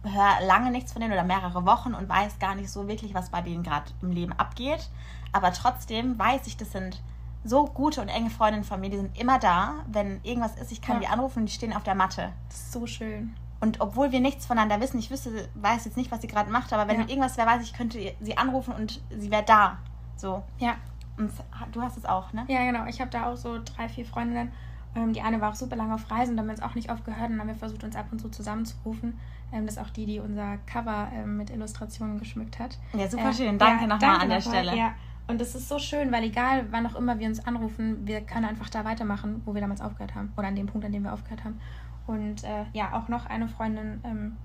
höre 0.03 0.45
lange 0.47 0.71
nichts 0.71 0.93
von 0.93 1.01
denen 1.01 1.13
oder 1.13 1.23
mehrere 1.23 1.65
Wochen 1.65 1.93
und 1.93 2.07
weiß 2.07 2.39
gar 2.39 2.55
nicht 2.55 2.69
so 2.71 2.87
wirklich, 2.87 3.13
was 3.13 3.29
bei 3.29 3.41
denen 3.41 3.63
gerade 3.63 3.91
im 4.01 4.11
Leben 4.11 4.33
abgeht. 4.33 4.89
Aber 5.33 5.51
trotzdem 5.51 6.17
weiß 6.17 6.47
ich, 6.47 6.55
das 6.57 6.71
sind 6.71 7.01
so 7.43 7.65
gute 7.65 8.01
und 8.01 8.07
enge 8.09 8.29
Freundinnen 8.29 8.63
von 8.63 8.79
mir, 8.79 8.89
die 8.89 8.97
sind 8.97 9.17
immer 9.19 9.39
da. 9.39 9.75
Wenn 9.87 10.19
irgendwas 10.23 10.55
ist, 10.55 10.71
ich 10.71 10.81
kann 10.81 10.95
Ja. 10.95 10.99
die 11.01 11.07
anrufen 11.07 11.39
und 11.39 11.45
die 11.47 11.53
stehen 11.53 11.73
auf 11.73 11.83
der 11.83 11.95
Matte. 11.95 12.31
Das 12.49 12.57
ist 12.57 12.71
so 12.71 12.87
schön. 12.87 13.35
Und 13.59 13.81
obwohl 13.81 14.11
wir 14.11 14.19
nichts 14.19 14.45
voneinander 14.45 14.79
wissen, 14.81 14.99
ich 14.99 15.09
wüsste, 15.09 15.49
weiß 15.55 15.85
jetzt 15.85 15.97
nicht, 15.97 16.11
was 16.11 16.21
sie 16.21 16.27
gerade 16.27 16.51
macht, 16.51 16.71
aber 16.73 16.87
wenn 16.87 17.01
Ja. 17.01 17.07
irgendwas 17.07 17.37
wäre, 17.37 17.47
weiß 17.47 17.63
ich, 17.63 17.73
könnte 17.73 17.99
sie 18.19 18.37
anrufen 18.37 18.73
und 18.73 19.01
sie 19.09 19.31
wäre 19.31 19.43
da. 19.43 19.77
So. 20.15 20.43
Ja, 20.59 20.75
Und 21.17 21.31
du 21.71 21.81
hast 21.81 21.97
es 21.97 22.05
auch, 22.05 22.31
ne? 22.33 22.45
Ja, 22.47 22.63
genau. 22.63 22.85
Ich 22.85 23.01
habe 23.01 23.09
da 23.09 23.25
auch 23.31 23.35
so 23.37 23.57
drei, 23.63 23.89
vier 23.89 24.05
Freundinnen. 24.05 24.51
Ähm, 24.97 25.13
die 25.13 25.21
eine 25.21 25.39
war 25.39 25.51
auch 25.51 25.55
super 25.55 25.75
lange 25.75 25.93
auf 25.93 26.09
Reisen, 26.09 26.35
da 26.35 26.41
haben 26.41 26.47
wir 26.47 26.53
uns 26.53 26.61
auch 26.63 26.73
nicht 26.75 26.89
aufgehört 26.89 27.25
und 27.29 27.33
dann 27.33 27.41
haben 27.41 27.47
wir 27.49 27.55
versucht, 27.55 27.83
uns 27.83 27.95
ab 27.95 28.07
und 28.11 28.19
zu 28.19 28.29
zusammenzurufen. 28.29 29.19
Ähm, 29.53 29.65
das 29.65 29.75
ist 29.77 29.81
auch 29.81 29.91
die, 29.91 30.05
die 30.07 30.19
unser 30.19 30.57
Cover 30.65 31.09
ähm, 31.13 31.37
mit 31.37 31.51
Illustrationen 31.51 32.17
geschmückt 32.17 32.57
hat. 32.57 32.77
Ja, 32.93 33.07
super 33.07 33.29
Äh, 33.29 33.33
schön. 33.33 33.57
Danke 33.59 33.83
ja, 33.83 33.87
nochmal 33.87 34.21
an 34.21 34.29
der 34.29 34.39
nochmal. 34.39 34.63
Stelle. 34.63 34.75
Ja, 34.75 34.93
und 35.27 35.39
das 35.39 35.53
ist 35.55 35.69
so 35.69 35.77
schön, 35.77 36.11
weil 36.11 36.23
egal, 36.23 36.65
wann 36.71 36.87
auch 36.87 36.95
immer 36.95 37.19
wir 37.19 37.27
uns 37.27 37.45
anrufen, 37.45 38.07
wir 38.07 38.21
können 38.21 38.45
einfach 38.45 38.69
da 38.69 38.85
weitermachen, 38.85 39.41
wo 39.45 39.53
wir 39.53 39.61
damals 39.61 39.81
aufgehört 39.81 40.15
haben. 40.15 40.33
Oder 40.35 40.47
an 40.47 40.55
dem 40.55 40.65
Punkt, 40.65 40.85
an 40.85 40.91
dem 40.91 41.03
wir 41.03 41.13
aufgehört 41.13 41.43
haben. 41.43 41.59
Und 42.07 42.43
äh, 42.43 42.65
ja, 42.73 42.93
auch 42.93 43.07
noch 43.09 43.25
eine 43.25 43.47
Freundin, 43.47 44.01
ähm, 44.03 44.37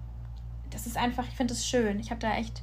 das 0.70 0.86
ist 0.86 0.96
einfach, 0.98 1.24
ich 1.26 1.34
finde 1.36 1.54
es 1.54 1.66
schön. 1.66 1.98
Ich 2.00 2.10
habe 2.10 2.20
da 2.20 2.34
echt 2.34 2.62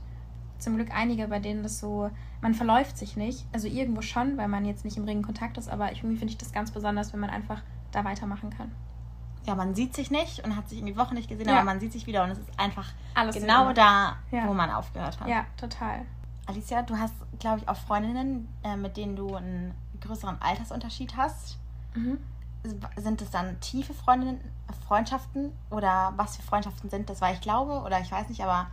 zum 0.58 0.76
Glück 0.76 0.90
einige, 0.94 1.28
bei 1.30 1.40
denen 1.40 1.64
das 1.64 1.80
so, 1.80 2.12
man 2.42 2.54
verläuft 2.54 2.98
sich 2.98 3.16
nicht. 3.16 3.48
Also 3.54 3.68
irgendwo 3.68 4.02
schon, 4.02 4.38
weil 4.38 4.50
man 4.50 4.66
jetzt 4.66 4.84
nicht 4.84 4.98
im 4.98 5.06
regen 5.06 5.22
Kontakt 5.24 5.58
ist, 5.58 5.70
aber 5.70 5.92
irgendwie 5.92 6.18
finde 6.18 6.32
ich 6.34 6.38
das 6.38 6.52
ganz 6.52 6.72
besonders, 6.72 7.14
wenn 7.14 7.22
man 7.22 7.30
einfach 7.30 7.62
da 7.92 8.04
weitermachen 8.04 8.50
kann. 8.50 8.72
ja, 9.46 9.56
man 9.56 9.74
sieht 9.74 9.96
sich 9.96 10.12
nicht 10.12 10.44
und 10.44 10.56
hat 10.56 10.70
sich 10.70 10.78
in 10.80 10.86
die 10.86 10.96
Woche 10.98 11.14
nicht 11.16 11.28
gesehen, 11.30 11.48
Ja. 11.48 11.56
aber 11.56 11.64
man 11.64 11.80
sieht 11.80 11.92
sich 11.92 12.06
wieder 12.06 12.24
und 12.24 12.30
es 12.32 12.38
ist 12.38 12.60
einfach 12.60 12.86
Alles 13.16 13.36
genau 13.36 13.74
da, 13.74 14.18
Ja. 14.32 14.46
wo 14.48 14.54
man 14.54 14.70
aufgehört 14.70 15.20
hat. 15.20 15.28
Ja, 15.28 15.46
total. 15.58 16.02
Alicia, 16.46 16.82
du 16.84 16.98
hast, 16.98 17.14
glaube 17.40 17.60
ich, 17.60 17.68
auch 17.70 17.76
Freundinnen, 17.78 18.48
äh, 18.64 18.76
mit 18.76 18.96
denen 18.98 19.16
du 19.16 19.36
einen 19.36 19.74
größeren 20.02 20.40
Altersunterschied 20.42 21.16
hast. 21.18 21.58
Mhm. 21.96 22.20
Sind 22.98 23.22
es 23.22 23.32
dann 23.32 23.60
tiefe 23.62 23.94
Freundinnen, 23.94 24.40
Freundschaften 24.88 25.52
oder 25.72 26.14
was 26.18 26.36
für 26.36 26.44
Freundschaften 26.44 26.90
sind 26.90 27.10
das? 27.10 27.22
Weil 27.22 27.34
ich 27.34 27.42
glaube, 27.42 27.82
oder 27.82 28.00
ich 28.02 28.12
weiß 28.12 28.30
nicht, 28.30 28.44
aber 28.44 28.68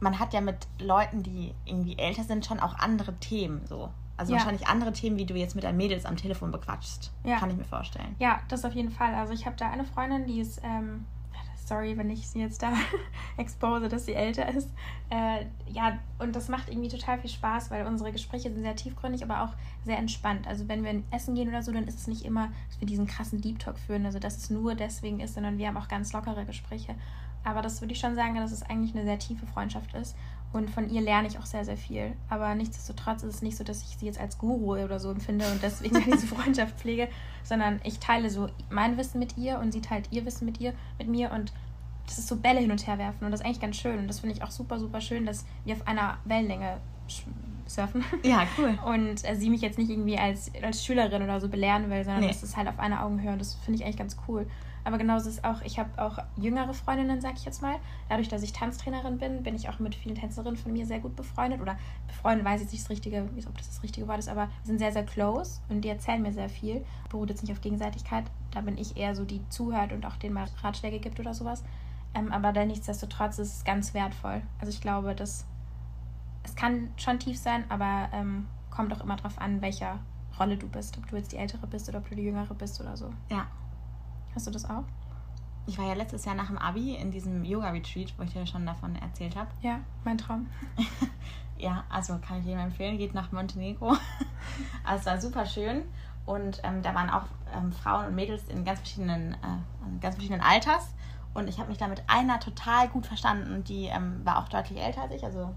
man 0.00 0.18
hat 0.18 0.32
ja 0.32 0.40
mit 0.40 0.66
Leuten, 0.80 1.22
die 1.22 1.54
irgendwie 1.64 1.96
älter 1.98 2.24
sind, 2.24 2.44
schon 2.46 2.58
auch 2.58 2.74
andere 2.78 3.12
Themen 3.20 3.66
so. 3.66 3.90
Also 4.16 4.32
Ja. 4.32 4.38
wahrscheinlich 4.38 4.66
andere 4.68 4.92
Themen, 4.92 5.16
wie 5.16 5.24
du 5.26 5.34
jetzt 5.34 5.54
mit 5.54 5.64
deinen 5.64 5.76
Mädels 5.76 6.04
am 6.04 6.16
Telefon 6.16 6.50
bequatschst. 6.50 7.12
Ja. 7.24 7.38
Kann 7.38 7.50
ich 7.50 7.56
mir 7.56 7.64
vorstellen. 7.64 8.14
Ja, 8.18 8.40
das 8.48 8.64
auf 8.64 8.74
jeden 8.74 8.90
Fall. 8.90 9.14
Also 9.14 9.32
ich 9.32 9.46
habe 9.46 9.56
da 9.56 9.70
eine 9.70 9.84
Freundin, 9.84 10.26
die 10.26 10.40
ist, 10.40 10.60
ähm, 10.62 11.06
sorry, 11.64 11.96
wenn 11.96 12.10
ich 12.10 12.28
sie 12.28 12.40
jetzt 12.40 12.62
da 12.62 12.72
expose, 13.36 13.88
dass 13.88 14.04
sie 14.04 14.14
älter 14.14 14.48
ist. 14.54 14.70
Äh, 15.10 15.46
ja, 15.70 15.98
und 16.18 16.36
das 16.36 16.48
macht 16.48 16.68
irgendwie 16.68 16.88
total 16.88 17.18
viel 17.18 17.30
Spaß, 17.30 17.70
weil 17.70 17.86
unsere 17.86 18.12
Gespräche 18.12 18.52
sind 18.52 18.62
sehr 18.62 18.76
tiefgründig, 18.76 19.22
aber 19.22 19.42
auch 19.42 19.54
sehr 19.84 19.98
entspannt. 19.98 20.46
Also 20.46 20.68
wenn 20.68 20.84
wir 20.84 21.02
essen 21.10 21.34
gehen 21.34 21.48
oder 21.48 21.62
so, 21.62 21.72
dann 21.72 21.84
ist 21.88 21.98
es 21.98 22.06
nicht 22.06 22.24
immer, 22.24 22.48
dass 22.68 22.80
wir 22.80 22.86
diesen 22.86 23.06
krassen 23.06 23.40
Deep 23.40 23.58
Talk 23.58 23.78
führen, 23.78 24.04
also 24.04 24.18
dass 24.18 24.36
es 24.36 24.50
nur 24.50 24.74
deswegen 24.74 25.20
ist, 25.20 25.34
sondern 25.34 25.56
wir 25.58 25.68
haben 25.68 25.76
auch 25.76 25.88
ganz 25.88 26.12
lockere 26.12 26.44
Gespräche. 26.44 26.94
Aber 27.44 27.62
das 27.62 27.80
würde 27.80 27.92
ich 27.92 27.98
schon 28.00 28.14
sagen, 28.14 28.36
dass 28.36 28.52
es 28.52 28.62
eigentlich 28.62 28.94
eine 28.94 29.04
sehr 29.04 29.18
tiefe 29.18 29.46
Freundschaft 29.46 29.94
ist. 29.94 30.14
Und 30.52 30.68
von 30.70 30.90
ihr 30.90 31.00
lerne 31.00 31.28
ich 31.28 31.38
auch 31.38 31.46
sehr, 31.46 31.64
sehr 31.64 31.76
viel. 31.78 32.12
Aber 32.28 32.54
nichtsdestotrotz 32.54 33.22
ist 33.22 33.36
es 33.36 33.42
nicht 33.42 33.56
so, 33.56 33.64
dass 33.64 33.82
ich 33.82 33.96
sie 33.98 34.06
jetzt 34.06 34.20
als 34.20 34.36
Guru 34.38 34.74
oder 34.74 35.00
so 35.00 35.10
empfinde 35.10 35.50
und 35.50 35.62
deswegen 35.62 36.02
diese 36.12 36.26
Freundschaft 36.26 36.78
pflege, 36.78 37.08
sondern 37.42 37.80
ich 37.84 37.98
teile 37.98 38.28
so 38.28 38.48
mein 38.70 38.96
Wissen 38.98 39.18
mit 39.18 39.38
ihr 39.38 39.58
und 39.58 39.72
sie 39.72 39.80
teilt 39.80 40.08
ihr 40.10 40.26
Wissen 40.26 40.44
mit 40.44 40.60
ihr, 40.60 40.74
mit 40.98 41.08
mir 41.08 41.32
und 41.32 41.52
das 42.06 42.18
ist 42.18 42.28
so 42.28 42.36
Bälle 42.36 42.60
hin 42.60 42.70
und 42.70 42.86
her 42.86 42.98
werfen 42.98 43.24
und 43.24 43.30
das 43.30 43.40
ist 43.40 43.46
eigentlich 43.46 43.60
ganz 43.60 43.76
schön. 43.76 43.98
Und 43.98 44.08
das 44.08 44.20
finde 44.20 44.36
ich 44.36 44.42
auch 44.42 44.50
super, 44.50 44.78
super 44.78 45.00
schön, 45.00 45.24
dass 45.24 45.46
wir 45.64 45.74
auf 45.74 45.86
einer 45.86 46.18
Wellenlänge 46.24 46.78
surfen. 47.66 48.04
Ja, 48.22 48.46
cool. 48.58 48.78
Und 48.84 49.24
äh, 49.24 49.34
sie 49.34 49.48
mich 49.48 49.62
jetzt 49.62 49.78
nicht 49.78 49.90
irgendwie 49.90 50.18
als, 50.18 50.50
als 50.62 50.84
Schülerin 50.84 51.22
oder 51.22 51.40
so 51.40 51.48
belehren 51.48 51.88
will, 51.90 52.04
sondern 52.04 52.22
Nee. 52.22 52.28
das 52.28 52.42
ist 52.42 52.56
halt 52.56 52.68
auf 52.68 52.78
einer 52.78 53.04
Augenhöhe 53.04 53.32
und 53.32 53.38
das 53.40 53.54
finde 53.64 53.78
ich 53.78 53.84
eigentlich 53.84 53.96
ganz 53.96 54.16
cool. 54.28 54.46
Aber 54.84 54.98
genauso 54.98 55.28
ist 55.28 55.44
auch, 55.44 55.62
ich 55.62 55.78
habe 55.78 55.90
auch 56.02 56.18
jüngere 56.36 56.74
Freundinnen, 56.74 57.20
sag 57.20 57.34
ich 57.36 57.44
jetzt 57.44 57.62
mal. 57.62 57.76
Dadurch, 58.08 58.28
dass 58.28 58.42
ich 58.42 58.52
Tanztrainerin 58.52 59.18
bin, 59.18 59.42
bin 59.42 59.54
ich 59.54 59.68
auch 59.68 59.78
mit 59.78 59.94
vielen 59.94 60.16
Tänzerinnen 60.16 60.56
von 60.56 60.72
mir 60.72 60.86
sehr 60.86 60.98
gut 60.98 61.14
befreundet. 61.14 61.60
Oder 61.60 61.78
befreundet 62.08 62.44
weiß 62.44 62.60
jetzt 62.60 62.72
nicht 62.72 62.84
das 62.84 62.90
richtige, 62.90 63.28
ob 63.46 63.56
das 63.58 63.68
das 63.68 63.82
richtige 63.82 64.08
Wort 64.08 64.18
ist, 64.18 64.28
aber 64.28 64.48
sind 64.64 64.78
sehr, 64.78 64.92
sehr 64.92 65.04
close 65.04 65.60
und 65.68 65.82
die 65.82 65.88
erzählen 65.88 66.20
mir 66.20 66.32
sehr 66.32 66.48
viel. 66.48 66.84
Beruht 67.10 67.30
jetzt 67.30 67.42
nicht 67.42 67.52
auf 67.52 67.60
Gegenseitigkeit. 67.60 68.24
Da 68.50 68.60
bin 68.60 68.76
ich 68.76 68.96
eher 68.96 69.14
so, 69.14 69.24
die 69.24 69.40
zuhört 69.48 69.92
und 69.92 70.04
auch 70.04 70.16
denen 70.16 70.34
mal 70.34 70.46
Ratschläge 70.62 70.98
gibt 70.98 71.20
oder 71.20 71.34
sowas. 71.34 71.62
Ähm, 72.14 72.32
aber 72.32 72.52
dann 72.52 72.68
nichtsdestotrotz 72.68 73.38
ist 73.38 73.56
es 73.56 73.64
ganz 73.64 73.94
wertvoll. 73.94 74.42
Also 74.58 74.70
ich 74.70 74.80
glaube, 74.80 75.14
dass 75.14 75.46
es 76.42 76.56
kann 76.56 76.90
schon 76.96 77.18
tief 77.18 77.38
sein, 77.38 77.64
aber 77.68 78.08
ähm, 78.12 78.48
kommt 78.70 78.92
auch 78.92 79.00
immer 79.00 79.16
drauf 79.16 79.38
an, 79.38 79.62
welcher 79.62 80.00
Rolle 80.38 80.56
du 80.56 80.68
bist. 80.68 80.98
Ob 80.98 81.08
du 81.08 81.16
jetzt 81.16 81.32
die 81.32 81.36
Ältere 81.36 81.66
bist 81.66 81.88
oder 81.88 81.98
ob 81.98 82.08
du 82.08 82.16
die 82.16 82.22
Jüngere 82.22 82.54
bist 82.54 82.80
oder 82.80 82.96
so. 82.96 83.10
Ja. 83.30 83.46
Hast 84.34 84.46
du 84.46 84.50
das 84.50 84.64
auch? 84.64 84.84
Ich 85.66 85.78
war 85.78 85.86
ja 85.86 85.94
letztes 85.94 86.24
Jahr 86.24 86.34
nach 86.34 86.48
dem 86.48 86.58
Abi 86.58 86.96
in 86.96 87.10
diesem 87.10 87.44
Yoga-Retreat, 87.44 88.14
wo 88.18 88.24
ich 88.24 88.32
dir 88.32 88.46
schon 88.46 88.66
davon 88.66 88.96
erzählt 88.96 89.36
habe. 89.36 89.50
Ja, 89.62 89.78
mein 90.04 90.18
Traum. 90.18 90.48
Ja, 91.62 91.84
also 91.88 92.18
kann 92.18 92.40
ich 92.40 92.46
jedem 92.46 92.58
empfehlen, 92.58 92.98
geht 92.98 93.14
nach 93.14 93.30
Montenegro. 93.30 93.90
also 94.84 94.98
es 94.98 95.06
war 95.06 95.20
super 95.20 95.46
schön. 95.46 95.84
Und 96.26 96.60
ähm, 96.64 96.82
da 96.82 96.92
waren 96.92 97.08
auch 97.08 97.22
ähm, 97.54 97.72
Frauen 97.72 98.06
und 98.06 98.16
Mädels 98.16 98.48
in 98.48 98.64
ganz 98.64 98.80
verschiedenen, 98.80 99.34
äh, 99.34 100.00
ganz 100.00 100.16
verschiedenen 100.16 100.40
Alters. 100.40 100.92
Und 101.34 101.48
ich 101.48 101.58
habe 101.60 101.68
mich 101.68 101.78
da 101.78 101.86
mit 101.86 102.02
einer 102.08 102.40
total 102.40 102.88
gut 102.88 103.06
verstanden. 103.06 103.54
Und 103.54 103.68
die 103.68 103.84
ähm, 103.84 104.22
war 104.24 104.38
auch 104.38 104.48
deutlich 104.48 104.80
älter 104.80 105.02
als 105.02 105.12
ich, 105.12 105.24
also 105.24 105.54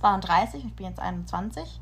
32 0.00 0.62
und 0.62 0.68
ich 0.68 0.76
bin 0.76 0.86
jetzt 0.86 1.00
21. 1.00 1.80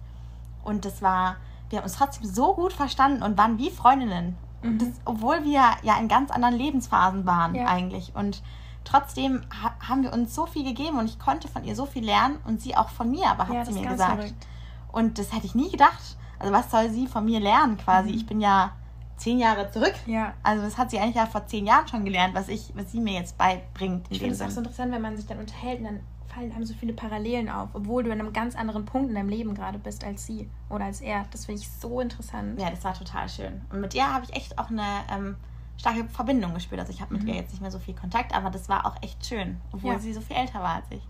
Und 0.62 0.84
das 0.84 1.02
war, 1.02 1.36
wir 1.68 1.78
haben 1.78 1.84
uns 1.84 1.96
trotzdem 1.96 2.26
so 2.26 2.54
gut 2.54 2.72
verstanden 2.72 3.24
und 3.24 3.36
waren 3.36 3.58
wie 3.58 3.70
Freundinnen. 3.70 4.36
Und 4.64 4.82
das, 4.82 4.88
obwohl 5.04 5.44
wir 5.44 5.62
ja 5.82 5.98
in 6.00 6.08
ganz 6.08 6.30
anderen 6.30 6.54
Lebensphasen 6.56 7.26
waren 7.26 7.54
Ja. 7.54 7.66
eigentlich. 7.66 8.12
Und 8.14 8.42
trotzdem 8.84 9.42
ha 9.62 9.72
haben 9.88 10.02
wir 10.02 10.12
uns 10.12 10.34
so 10.34 10.46
viel 10.46 10.64
gegeben 10.64 10.98
und 10.98 11.06
ich 11.06 11.18
konnte 11.18 11.48
von 11.48 11.64
ihr 11.64 11.76
so 11.76 11.86
viel 11.86 12.04
lernen 12.04 12.38
und 12.44 12.60
sie 12.60 12.76
auch 12.76 12.88
von 12.88 13.10
mir, 13.10 13.28
aber 13.28 13.48
hat 13.48 13.54
ja, 13.54 13.64
sie 13.64 13.72
mir 13.72 13.88
gesagt. 13.88 14.14
verrückt. 14.16 14.46
Und 14.92 15.18
das 15.18 15.32
hätte 15.32 15.46
ich 15.46 15.54
nie 15.54 15.70
gedacht. 15.70 16.16
Also 16.38 16.52
was 16.52 16.70
soll 16.70 16.90
sie 16.90 17.06
von 17.06 17.24
mir 17.24 17.40
lernen 17.40 17.76
quasi? 17.78 18.10
Mhm. 18.10 18.16
Ich 18.16 18.26
bin 18.26 18.40
ja 18.40 18.72
zehn 19.16 19.38
Jahre 19.38 19.70
zurück. 19.70 19.94
Ja. 20.06 20.34
Also 20.42 20.62
das 20.62 20.76
hat 20.76 20.90
sie 20.90 20.98
eigentlich 20.98 21.14
ja 21.16 21.26
vor 21.26 21.46
zehn 21.46 21.66
Jahren 21.66 21.86
schon 21.88 22.04
gelernt, 22.04 22.34
was 22.34 22.48
ich, 22.48 22.72
was 22.74 22.90
sie 22.92 23.00
mir 23.00 23.14
jetzt 23.14 23.38
beibringt. 23.38 24.08
In 24.08 24.14
Ich 24.14 24.18
finde 24.18 24.34
es 24.34 24.42
auch 24.42 24.50
so 24.50 24.58
interessant, 24.60 24.92
wenn 24.92 25.02
man 25.02 25.16
sich 25.16 25.26
dann 25.26 25.38
unterhält 25.38 25.78
und 25.80 25.84
dann 25.86 26.00
fallen 26.34 26.52
einem 26.52 26.64
so 26.64 26.74
viele 26.74 26.92
Parallelen 26.92 27.48
auf, 27.48 27.70
obwohl 27.74 28.02
du 28.02 28.10
in 28.10 28.20
einem 28.20 28.32
ganz 28.32 28.56
anderen 28.56 28.84
Punkt 28.84 29.08
in 29.08 29.14
deinem 29.14 29.28
Leben 29.28 29.54
gerade 29.54 29.78
bist 29.78 30.04
als 30.04 30.26
sie 30.26 30.50
oder 30.68 30.84
als 30.86 31.00
er. 31.00 31.24
Das 31.30 31.46
finde 31.46 31.60
ich 31.60 31.68
so 31.68 32.00
interessant. 32.00 32.60
Ja, 32.60 32.70
das 32.70 32.82
war 32.84 32.94
total 32.94 33.28
schön. 33.28 33.62
Und 33.70 33.80
mit 33.80 33.94
ihr 33.94 34.12
habe 34.12 34.24
ich 34.24 34.34
echt 34.34 34.58
auch 34.58 34.70
eine 34.70 34.82
ähm, 35.10 35.36
starke 35.76 36.04
Verbindung 36.08 36.54
gespürt. 36.54 36.80
Also 36.80 36.92
ich 36.92 37.00
habe 37.00 37.14
mit 37.14 37.22
Mhm. 37.22 37.28
ihr 37.30 37.34
jetzt 37.36 37.52
nicht 37.52 37.60
mehr 37.60 37.70
so 37.70 37.78
viel 37.78 37.94
Kontakt, 37.94 38.34
aber 38.34 38.50
das 38.50 38.68
war 38.68 38.86
auch 38.86 38.96
echt 39.02 39.24
schön, 39.24 39.60
obwohl 39.72 39.92
Ja. 39.92 39.98
sie 39.98 40.12
so 40.12 40.20
viel 40.20 40.36
älter 40.36 40.60
war 40.60 40.76
als 40.76 40.86
ich. 40.90 41.02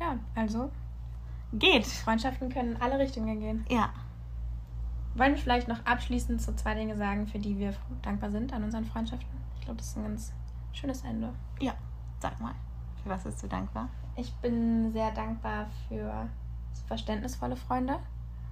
Ja, 0.00 0.16
also 0.34 0.70
Geht. 1.52 1.86
Freundschaften 1.86 2.48
können 2.48 2.72
in 2.76 2.82
alle 2.82 2.98
Richtungen 2.98 3.38
gehen. 3.40 3.64
Ja. 3.68 3.90
Wollen 5.14 5.34
wir 5.34 5.38
vielleicht 5.40 5.68
noch 5.68 5.84
abschließend 5.86 6.42
so 6.42 6.52
zwei 6.54 6.74
Dinge 6.74 6.96
sagen, 6.96 7.26
für 7.28 7.38
die 7.38 7.56
wir 7.58 7.72
dankbar 8.02 8.30
sind 8.30 8.52
an 8.52 8.64
unseren 8.64 8.84
Freundschaften? 8.84 9.28
Ich 9.56 9.60
glaube, 9.64 9.76
das 9.78 9.86
ist 9.88 9.96
ein 9.96 10.02
ganz 10.04 10.32
schönes 10.72 11.02
Ende. 11.02 11.32
Ja. 11.60 11.74
Sag 12.20 12.40
mal. 12.40 12.54
Für 13.04 13.10
was 13.10 13.22
bist 13.24 13.42
du 13.42 13.46
dankbar? 13.46 13.88
Ich 14.16 14.32
bin 14.36 14.92
sehr 14.92 15.10
dankbar 15.12 15.66
für 15.88 16.28
verständnisvolle 16.86 17.56
Freunde. 17.56 17.98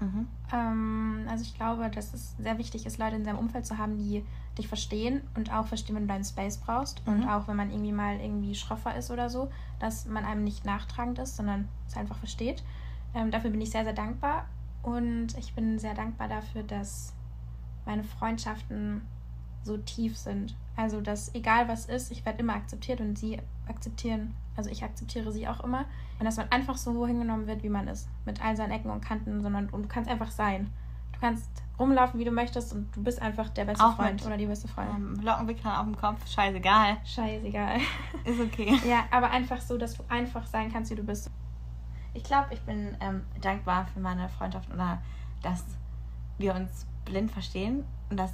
Mhm. 0.01 0.29
Ähm, 0.53 1.27
also 1.29 1.43
ich 1.43 1.55
glaube, 1.55 1.88
dass 1.88 2.12
es 2.12 2.37
sehr 2.37 2.59
wichtig 2.59 2.87
ist, 2.87 2.99
Leute 2.99 3.17
in 3.17 3.25
seinem 3.25 3.38
Umfeld 3.38 3.67
zu 3.67 3.79
haben, 3.79 3.97
die 3.97 4.25
dich 4.59 4.69
verstehen 4.69 5.23
und 5.37 5.53
auch 5.53 5.67
verstehen, 5.67 5.97
wenn 5.97 6.03
du 6.03 6.09
deinen 6.12 6.25
Space 6.25 6.59
brauchst. 6.59 7.03
Und 7.07 7.21
Mhm. 7.21 7.29
auch 7.29 7.49
wenn 7.49 7.57
man 7.57 7.71
irgendwie 7.71 7.93
mal 7.93 8.21
irgendwie 8.21 8.55
schroffer 8.55 8.95
ist 8.97 9.11
oder 9.11 9.31
so, 9.31 9.51
dass 9.79 10.05
man 10.07 10.25
einem 10.25 10.45
nicht 10.45 10.65
nachtragend 10.65 11.19
ist, 11.19 11.37
sondern 11.37 11.69
es 11.87 11.97
einfach 11.97 12.17
versteht. 12.17 12.62
Ähm, 13.15 13.31
dafür 13.31 13.51
bin 13.51 13.61
ich 13.61 13.71
sehr, 13.71 13.85
sehr 13.85 13.95
dankbar. 13.95 14.47
Und 14.83 15.38
ich 15.38 15.55
bin 15.55 15.79
sehr 15.79 15.95
dankbar 15.95 16.29
dafür, 16.29 16.65
dass 16.65 17.15
meine 17.87 18.05
Freundschaften 18.05 19.03
so 19.62 19.77
tief 19.79 20.19
sind. 20.19 20.57
Also, 20.77 21.01
dass 21.01 21.35
egal 21.35 21.69
was 21.69 21.87
ist, 21.87 22.11
ich 22.11 22.25
werde 22.27 22.41
immer 22.41 22.55
akzeptiert 22.55 23.01
und 23.01 23.17
sie 23.17 23.38
akzeptieren, 23.73 24.35
also 24.57 24.71
ich 24.71 24.85
akzeptiere 24.85 25.33
sie 25.33 25.49
auch 25.49 25.61
immer. 25.65 25.85
Und 26.19 26.27
dass 26.27 26.37
man 26.37 26.51
einfach 26.53 26.77
so 26.77 27.07
hingenommen 27.07 27.47
wird, 27.47 27.63
wie 27.63 27.69
man 27.69 27.89
ist. 27.89 28.09
Mit 28.25 28.45
all 28.45 28.57
seinen 28.57 28.71
Ecken 28.71 28.91
und 28.91 29.05
Kanten, 29.05 29.43
sondern 29.43 29.69
und 29.71 29.83
du 29.83 29.89
kannst 29.89 30.09
einfach 30.11 30.31
sein. 30.31 30.71
Du 31.13 31.19
kannst 31.21 31.51
rumlaufen, 31.79 32.21
wie 32.21 32.25
du 32.25 32.31
möchtest 32.31 32.73
und 32.73 32.95
du 32.95 33.03
bist 33.03 33.21
einfach 33.21 33.49
der 33.49 33.65
beste 33.65 33.85
Auch 33.85 33.97
Freund 33.97 34.25
oder 34.25 34.37
die 34.37 34.47
beste 34.47 34.69
Freundin. 34.69 34.97
Ähm, 34.97 35.21
Lockenwicklern 35.25 35.75
auf 35.77 35.85
dem 35.85 35.97
Kopf, 35.97 36.27
scheißegal. 36.29 36.99
Scheißegal. 37.05 37.79
Ist 38.25 38.41
okay. 38.41 38.79
Ja, 38.89 39.05
aber 39.11 39.31
einfach 39.31 39.61
so, 39.61 39.77
dass 39.79 39.95
du 39.95 40.05
einfach 40.09 40.47
sein 40.47 40.71
kannst, 40.73 40.91
wie 40.91 40.97
du 40.97 41.03
bist. 41.03 41.31
Ich 42.15 42.23
glaube, 42.25 42.49
ich 42.51 42.61
bin 42.61 42.97
ähm, 43.01 43.23
dankbar 43.41 43.87
für 43.87 44.01
meine 44.01 44.29
Freundschaft 44.29 44.71
oder 44.73 45.01
dass 45.43 45.65
wir 46.39 46.55
uns 46.55 46.87
blind 47.05 47.31
verstehen 47.33 47.85
und 48.11 48.17
dass 48.19 48.33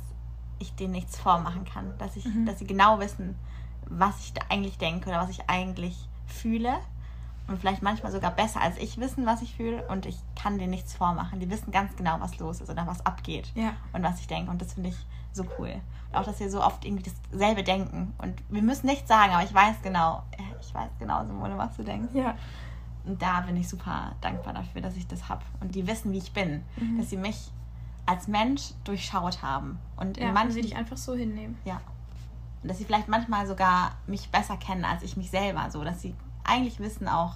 ich 0.59 0.75
denen 0.75 0.93
nichts 0.93 1.17
vormachen 1.19 1.65
kann. 1.65 1.97
Dass, 1.99 2.17
ich, 2.17 2.25
Mhm. 2.27 2.45
dass 2.45 2.59
sie 2.59 2.67
genau 2.67 2.99
wissen, 2.99 3.37
was 3.91 4.19
ich 4.21 4.33
da 4.33 4.43
eigentlich 4.49 4.79
denke 4.79 5.09
oder 5.11 5.21
was 5.21 5.31
ich 5.31 5.49
eigentlich 5.49 5.97
fühle. 6.27 6.75
Und 7.47 7.59
vielleicht 7.59 7.83
manchmal 7.83 8.13
sogar 8.13 8.31
besser 8.33 8.61
als 8.61 8.77
ich 8.77 8.99
wissen, 8.99 9.25
was 9.25 9.41
ich 9.41 9.55
fühle. 9.57 9.87
Und 9.89 10.05
ich 10.05 10.19
kann 10.37 10.59
denen 10.59 10.71
nichts 10.71 10.95
vormachen. 10.95 11.41
Die 11.41 11.49
wissen 11.49 11.71
ganz 11.73 11.97
genau, 11.97 12.21
was 12.21 12.39
los 12.39 12.61
ist 12.61 12.69
oder 12.69 12.87
was 12.87 13.05
abgeht 13.07 13.51
Ja. 13.55 13.73
und 13.95 14.03
was 14.03 14.21
ich 14.21 14.27
denke. 14.27 14.51
Und 14.51 14.61
das 14.61 14.75
finde 14.75 14.91
ich 14.91 14.97
so 15.33 15.45
cool. 15.59 15.75
Und 16.11 16.19
auch, 16.19 16.25
dass 16.25 16.41
wir 16.41 16.51
so 16.51 16.63
oft 16.63 16.85
irgendwie 16.85 17.11
dasselbe 17.33 17.63
denken. 17.63 18.13
Und 18.19 18.35
wir 18.51 18.63
müssen 18.63 18.87
nichts 18.87 19.09
sagen, 19.09 19.33
aber 19.33 19.45
ich 19.45 19.55
weiß 19.55 19.77
genau, 19.83 20.23
ich 20.61 20.75
weiß 20.75 20.91
genau, 20.99 21.25
Simone, 21.25 21.57
was 21.57 21.75
du 21.77 21.85
denkst. 21.85 22.13
Ja. 22.15 22.35
Und 23.07 23.23
da 23.23 23.41
bin 23.41 23.57
ich 23.57 23.67
super 23.69 24.13
dankbar 24.21 24.53
dafür, 24.53 24.83
dass 24.83 24.95
ich 24.97 25.07
das 25.07 25.31
habe. 25.31 25.43
Und 25.61 25.75
die 25.75 25.87
wissen, 25.87 26.13
wie 26.13 26.19
ich 26.19 26.33
bin. 26.35 26.63
Mhm. 26.77 26.99
Dass 26.99 27.09
sie 27.09 27.17
mich 27.17 27.51
als 28.05 28.29
Mensch 28.29 28.73
durchschaut 28.85 29.41
haben. 29.41 29.79
Und 29.97 30.19
in 30.19 30.25
Ja, 30.25 30.29
und 30.29 30.35
manchen, 30.35 30.53
sie 30.53 30.61
dich 30.63 30.77
einfach 30.77 30.99
so 30.99 31.15
hinnehmen. 31.15 31.57
ja. 31.65 31.81
Und 32.63 32.69
dass 32.69 32.79
sie 32.79 32.85
vielleicht 32.85 33.09
manchmal 33.09 33.47
sogar 33.47 33.93
mich 34.07 34.31
besser 34.31 34.57
kennen 34.57 34.85
als 34.85 35.03
ich 35.03 35.17
mich 35.17 35.31
selber. 35.31 35.71
So, 35.71 35.85
dass 35.85 36.03
sie 36.03 36.15
eigentlich 36.45 36.81
wissen 36.81 37.09
auch, 37.09 37.35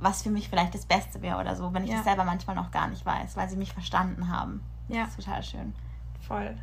was 0.00 0.22
für 0.22 0.30
mich 0.30 0.48
vielleicht 0.48 0.74
das 0.74 0.86
Beste 0.86 1.20
wäre 1.22 1.38
oder 1.40 1.56
so, 1.56 1.72
wenn 1.74 1.84
ich 1.84 1.90
Ja. 1.90 1.98
es 1.98 2.04
selber 2.04 2.24
manchmal 2.24 2.56
noch 2.56 2.70
gar 2.70 2.86
nicht 2.88 3.04
weiß, 3.04 3.36
weil 3.36 3.48
sie 3.48 3.56
mich 3.56 3.72
verstanden 3.72 4.28
haben. 4.28 4.62
Ja. 4.88 5.00
Das 5.02 5.10
ist 5.10 5.24
total 5.24 5.42
schön. 5.42 5.74
Voll. 6.26 6.56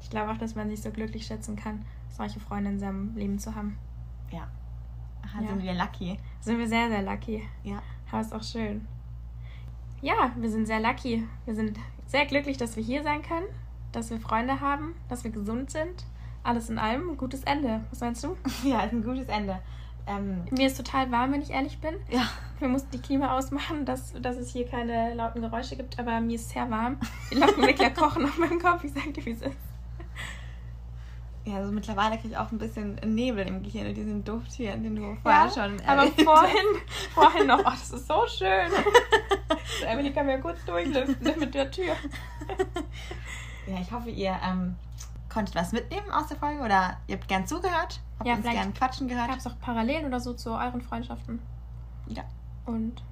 Ich 0.00 0.10
glaube 0.10 0.30
auch, 0.32 0.36
dass 0.36 0.54
man 0.54 0.68
sich 0.68 0.82
so 0.82 0.90
glücklich 0.90 1.26
schätzen 1.26 1.56
kann, 1.56 1.84
solche 2.10 2.38
Freunde 2.40 2.70
in 2.70 2.78
seinem 2.78 3.16
Leben 3.16 3.38
zu 3.38 3.54
haben. 3.54 3.78
Ja. 4.30 4.46
Aha, 5.24 5.40
Ja. 5.42 5.48
sind 5.48 5.62
wir 5.62 5.74
lucky. 5.74 6.18
Sind 6.40 6.58
wir 6.58 6.68
sehr, 6.68 6.88
sehr 6.88 7.02
lucky. 7.02 7.48
Ja. 7.62 7.80
Aber 8.10 8.20
ist 8.20 8.34
auch 8.34 8.42
schön. 8.42 8.86
Ja, 10.02 10.32
wir 10.36 10.50
sind 10.50 10.66
sehr 10.66 10.80
lucky. 10.80 11.26
Wir 11.46 11.54
sind 11.54 11.78
sehr 12.06 12.26
glücklich, 12.26 12.56
dass 12.58 12.76
wir 12.76 12.82
hier 12.82 13.02
sein 13.02 13.22
können, 13.22 13.46
dass 13.92 14.10
wir 14.10 14.20
Freunde 14.20 14.60
haben, 14.60 14.94
dass 15.08 15.24
wir 15.24 15.30
gesund 15.30 15.70
sind. 15.70 16.04
Alles 16.44 16.70
in 16.70 16.78
allem 16.78 17.10
ein 17.10 17.16
gutes 17.16 17.44
Ende. 17.44 17.80
Was 17.90 18.00
meinst 18.00 18.24
du? 18.24 18.36
Ja, 18.64 18.80
ist 18.82 18.92
ein 18.92 19.04
gutes 19.04 19.28
Ende. 19.28 19.58
Ähm, 20.06 20.44
Mir 20.50 20.66
ist 20.66 20.76
total 20.76 21.10
warm, 21.12 21.32
wenn 21.32 21.42
ich 21.42 21.50
ehrlich 21.50 21.78
bin. 21.80 21.94
ja. 22.10 22.28
Wir 22.58 22.68
mussten 22.68 22.90
die 22.92 23.00
Klima 23.00 23.36
ausmachen, 23.36 23.84
dass, 23.84 24.12
dass 24.20 24.36
es 24.36 24.52
hier 24.52 24.68
keine 24.68 25.14
lauten 25.14 25.40
Geräusche 25.42 25.74
gibt, 25.74 25.98
aber 25.98 26.20
mir 26.20 26.36
ist 26.36 26.48
sehr 26.50 26.70
warm. 26.70 26.96
Die 27.30 27.34
Lockenwickler 27.34 27.90
kochen 27.90 28.24
auf 28.24 28.38
meinem 28.38 28.60
Kopf. 28.60 28.84
Ich 28.84 28.92
sag 28.92 29.12
dir, 29.14 29.24
wie 29.24 29.30
es 29.32 29.42
ist. 29.42 29.56
Ja, 31.44 31.56
also 31.56 31.72
mittlerweile 31.72 32.16
kriege 32.18 32.28
ich 32.34 32.36
auch 32.36 32.52
ein 32.52 32.58
bisschen 32.58 32.94
Nebel 33.04 33.44
im 33.48 33.64
Gehirn 33.64 33.88
und 33.88 33.94
diesen 33.96 34.22
Duft 34.22 34.52
hier, 34.52 34.76
den 34.76 34.94
du 34.94 35.16
vorher 35.24 35.50
schon 35.50 35.80
aber 35.84 36.02
erwähnt 36.02 36.22
vorhin, 36.24 36.66
vorhin 37.12 37.46
noch, 37.48 37.58
oh, 37.58 37.64
das 37.64 37.90
ist 37.90 38.06
so 38.06 38.24
schön. 38.28 38.70
Emily 39.88 40.12
kann 40.12 40.26
mir 40.26 40.38
kurz 40.38 40.64
durchlüften 40.64 41.40
mit 41.40 41.52
der 41.52 41.68
Tür. 41.68 41.96
Ja, 43.66 43.80
ich 43.80 43.90
hoffe, 43.90 44.10
ihr 44.10 44.38
ähm, 44.48 44.76
konntet 45.32 45.54
was 45.54 45.72
mitnehmen 45.72 46.10
aus 46.10 46.28
der 46.28 46.36
Folge 46.36 46.60
oder 46.62 46.98
ihr 47.06 47.16
habt 47.16 47.28
gern 47.28 47.46
zugehört, 47.46 48.00
habt 48.18 48.28
Ja, 48.28 48.34
uns 48.34 48.44
gern 48.44 48.74
quatschen 48.74 49.08
gehört. 49.08 49.28
Gab 49.28 49.38
es 49.38 49.46
auch 49.46 49.58
Parallelen 49.60 50.06
oder 50.06 50.20
so 50.20 50.34
zu 50.34 50.50
euren 50.50 50.82
Freundschaften? 50.82 51.40
Ja. 52.06 52.24
Und 52.66 53.02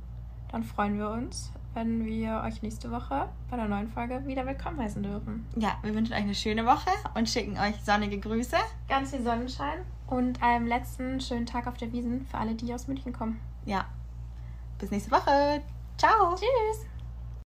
dann 0.52 0.64
freuen 0.64 0.98
wir 0.98 1.10
uns, 1.10 1.50
wenn 1.74 2.04
wir 2.04 2.42
euch 2.44 2.62
nächste 2.62 2.90
Woche 2.90 3.28
bei 3.50 3.56
der 3.56 3.66
neuen 3.66 3.88
Folge 3.88 4.26
wieder 4.26 4.46
willkommen 4.46 4.80
heißen 4.80 5.02
dürfen. 5.02 5.46
Ja, 5.56 5.78
wir 5.82 5.94
wünschen 5.94 6.12
euch 6.12 6.22
eine 6.22 6.34
schöne 6.34 6.66
Woche 6.66 6.90
und 7.14 7.28
schicken 7.28 7.56
euch 7.58 7.74
sonnige 7.84 8.18
Grüße. 8.18 8.56
Ganz 8.88 9.10
viel 9.10 9.22
Sonnenschein 9.22 9.78
und 10.06 10.42
einen 10.42 10.66
letzten 10.66 11.20
schönen 11.20 11.46
Tag 11.46 11.66
auf 11.66 11.76
der 11.76 11.92
Wiesen 11.92 12.26
für 12.26 12.38
alle, 12.38 12.54
die 12.54 12.74
aus 12.74 12.88
München 12.88 13.12
kommen. 13.12 13.40
Ja, 13.64 13.84
bis 14.78 14.90
nächste 14.90 15.10
Woche. 15.10 15.62
Ciao. 15.96 16.34
Tschüss! 16.34 16.86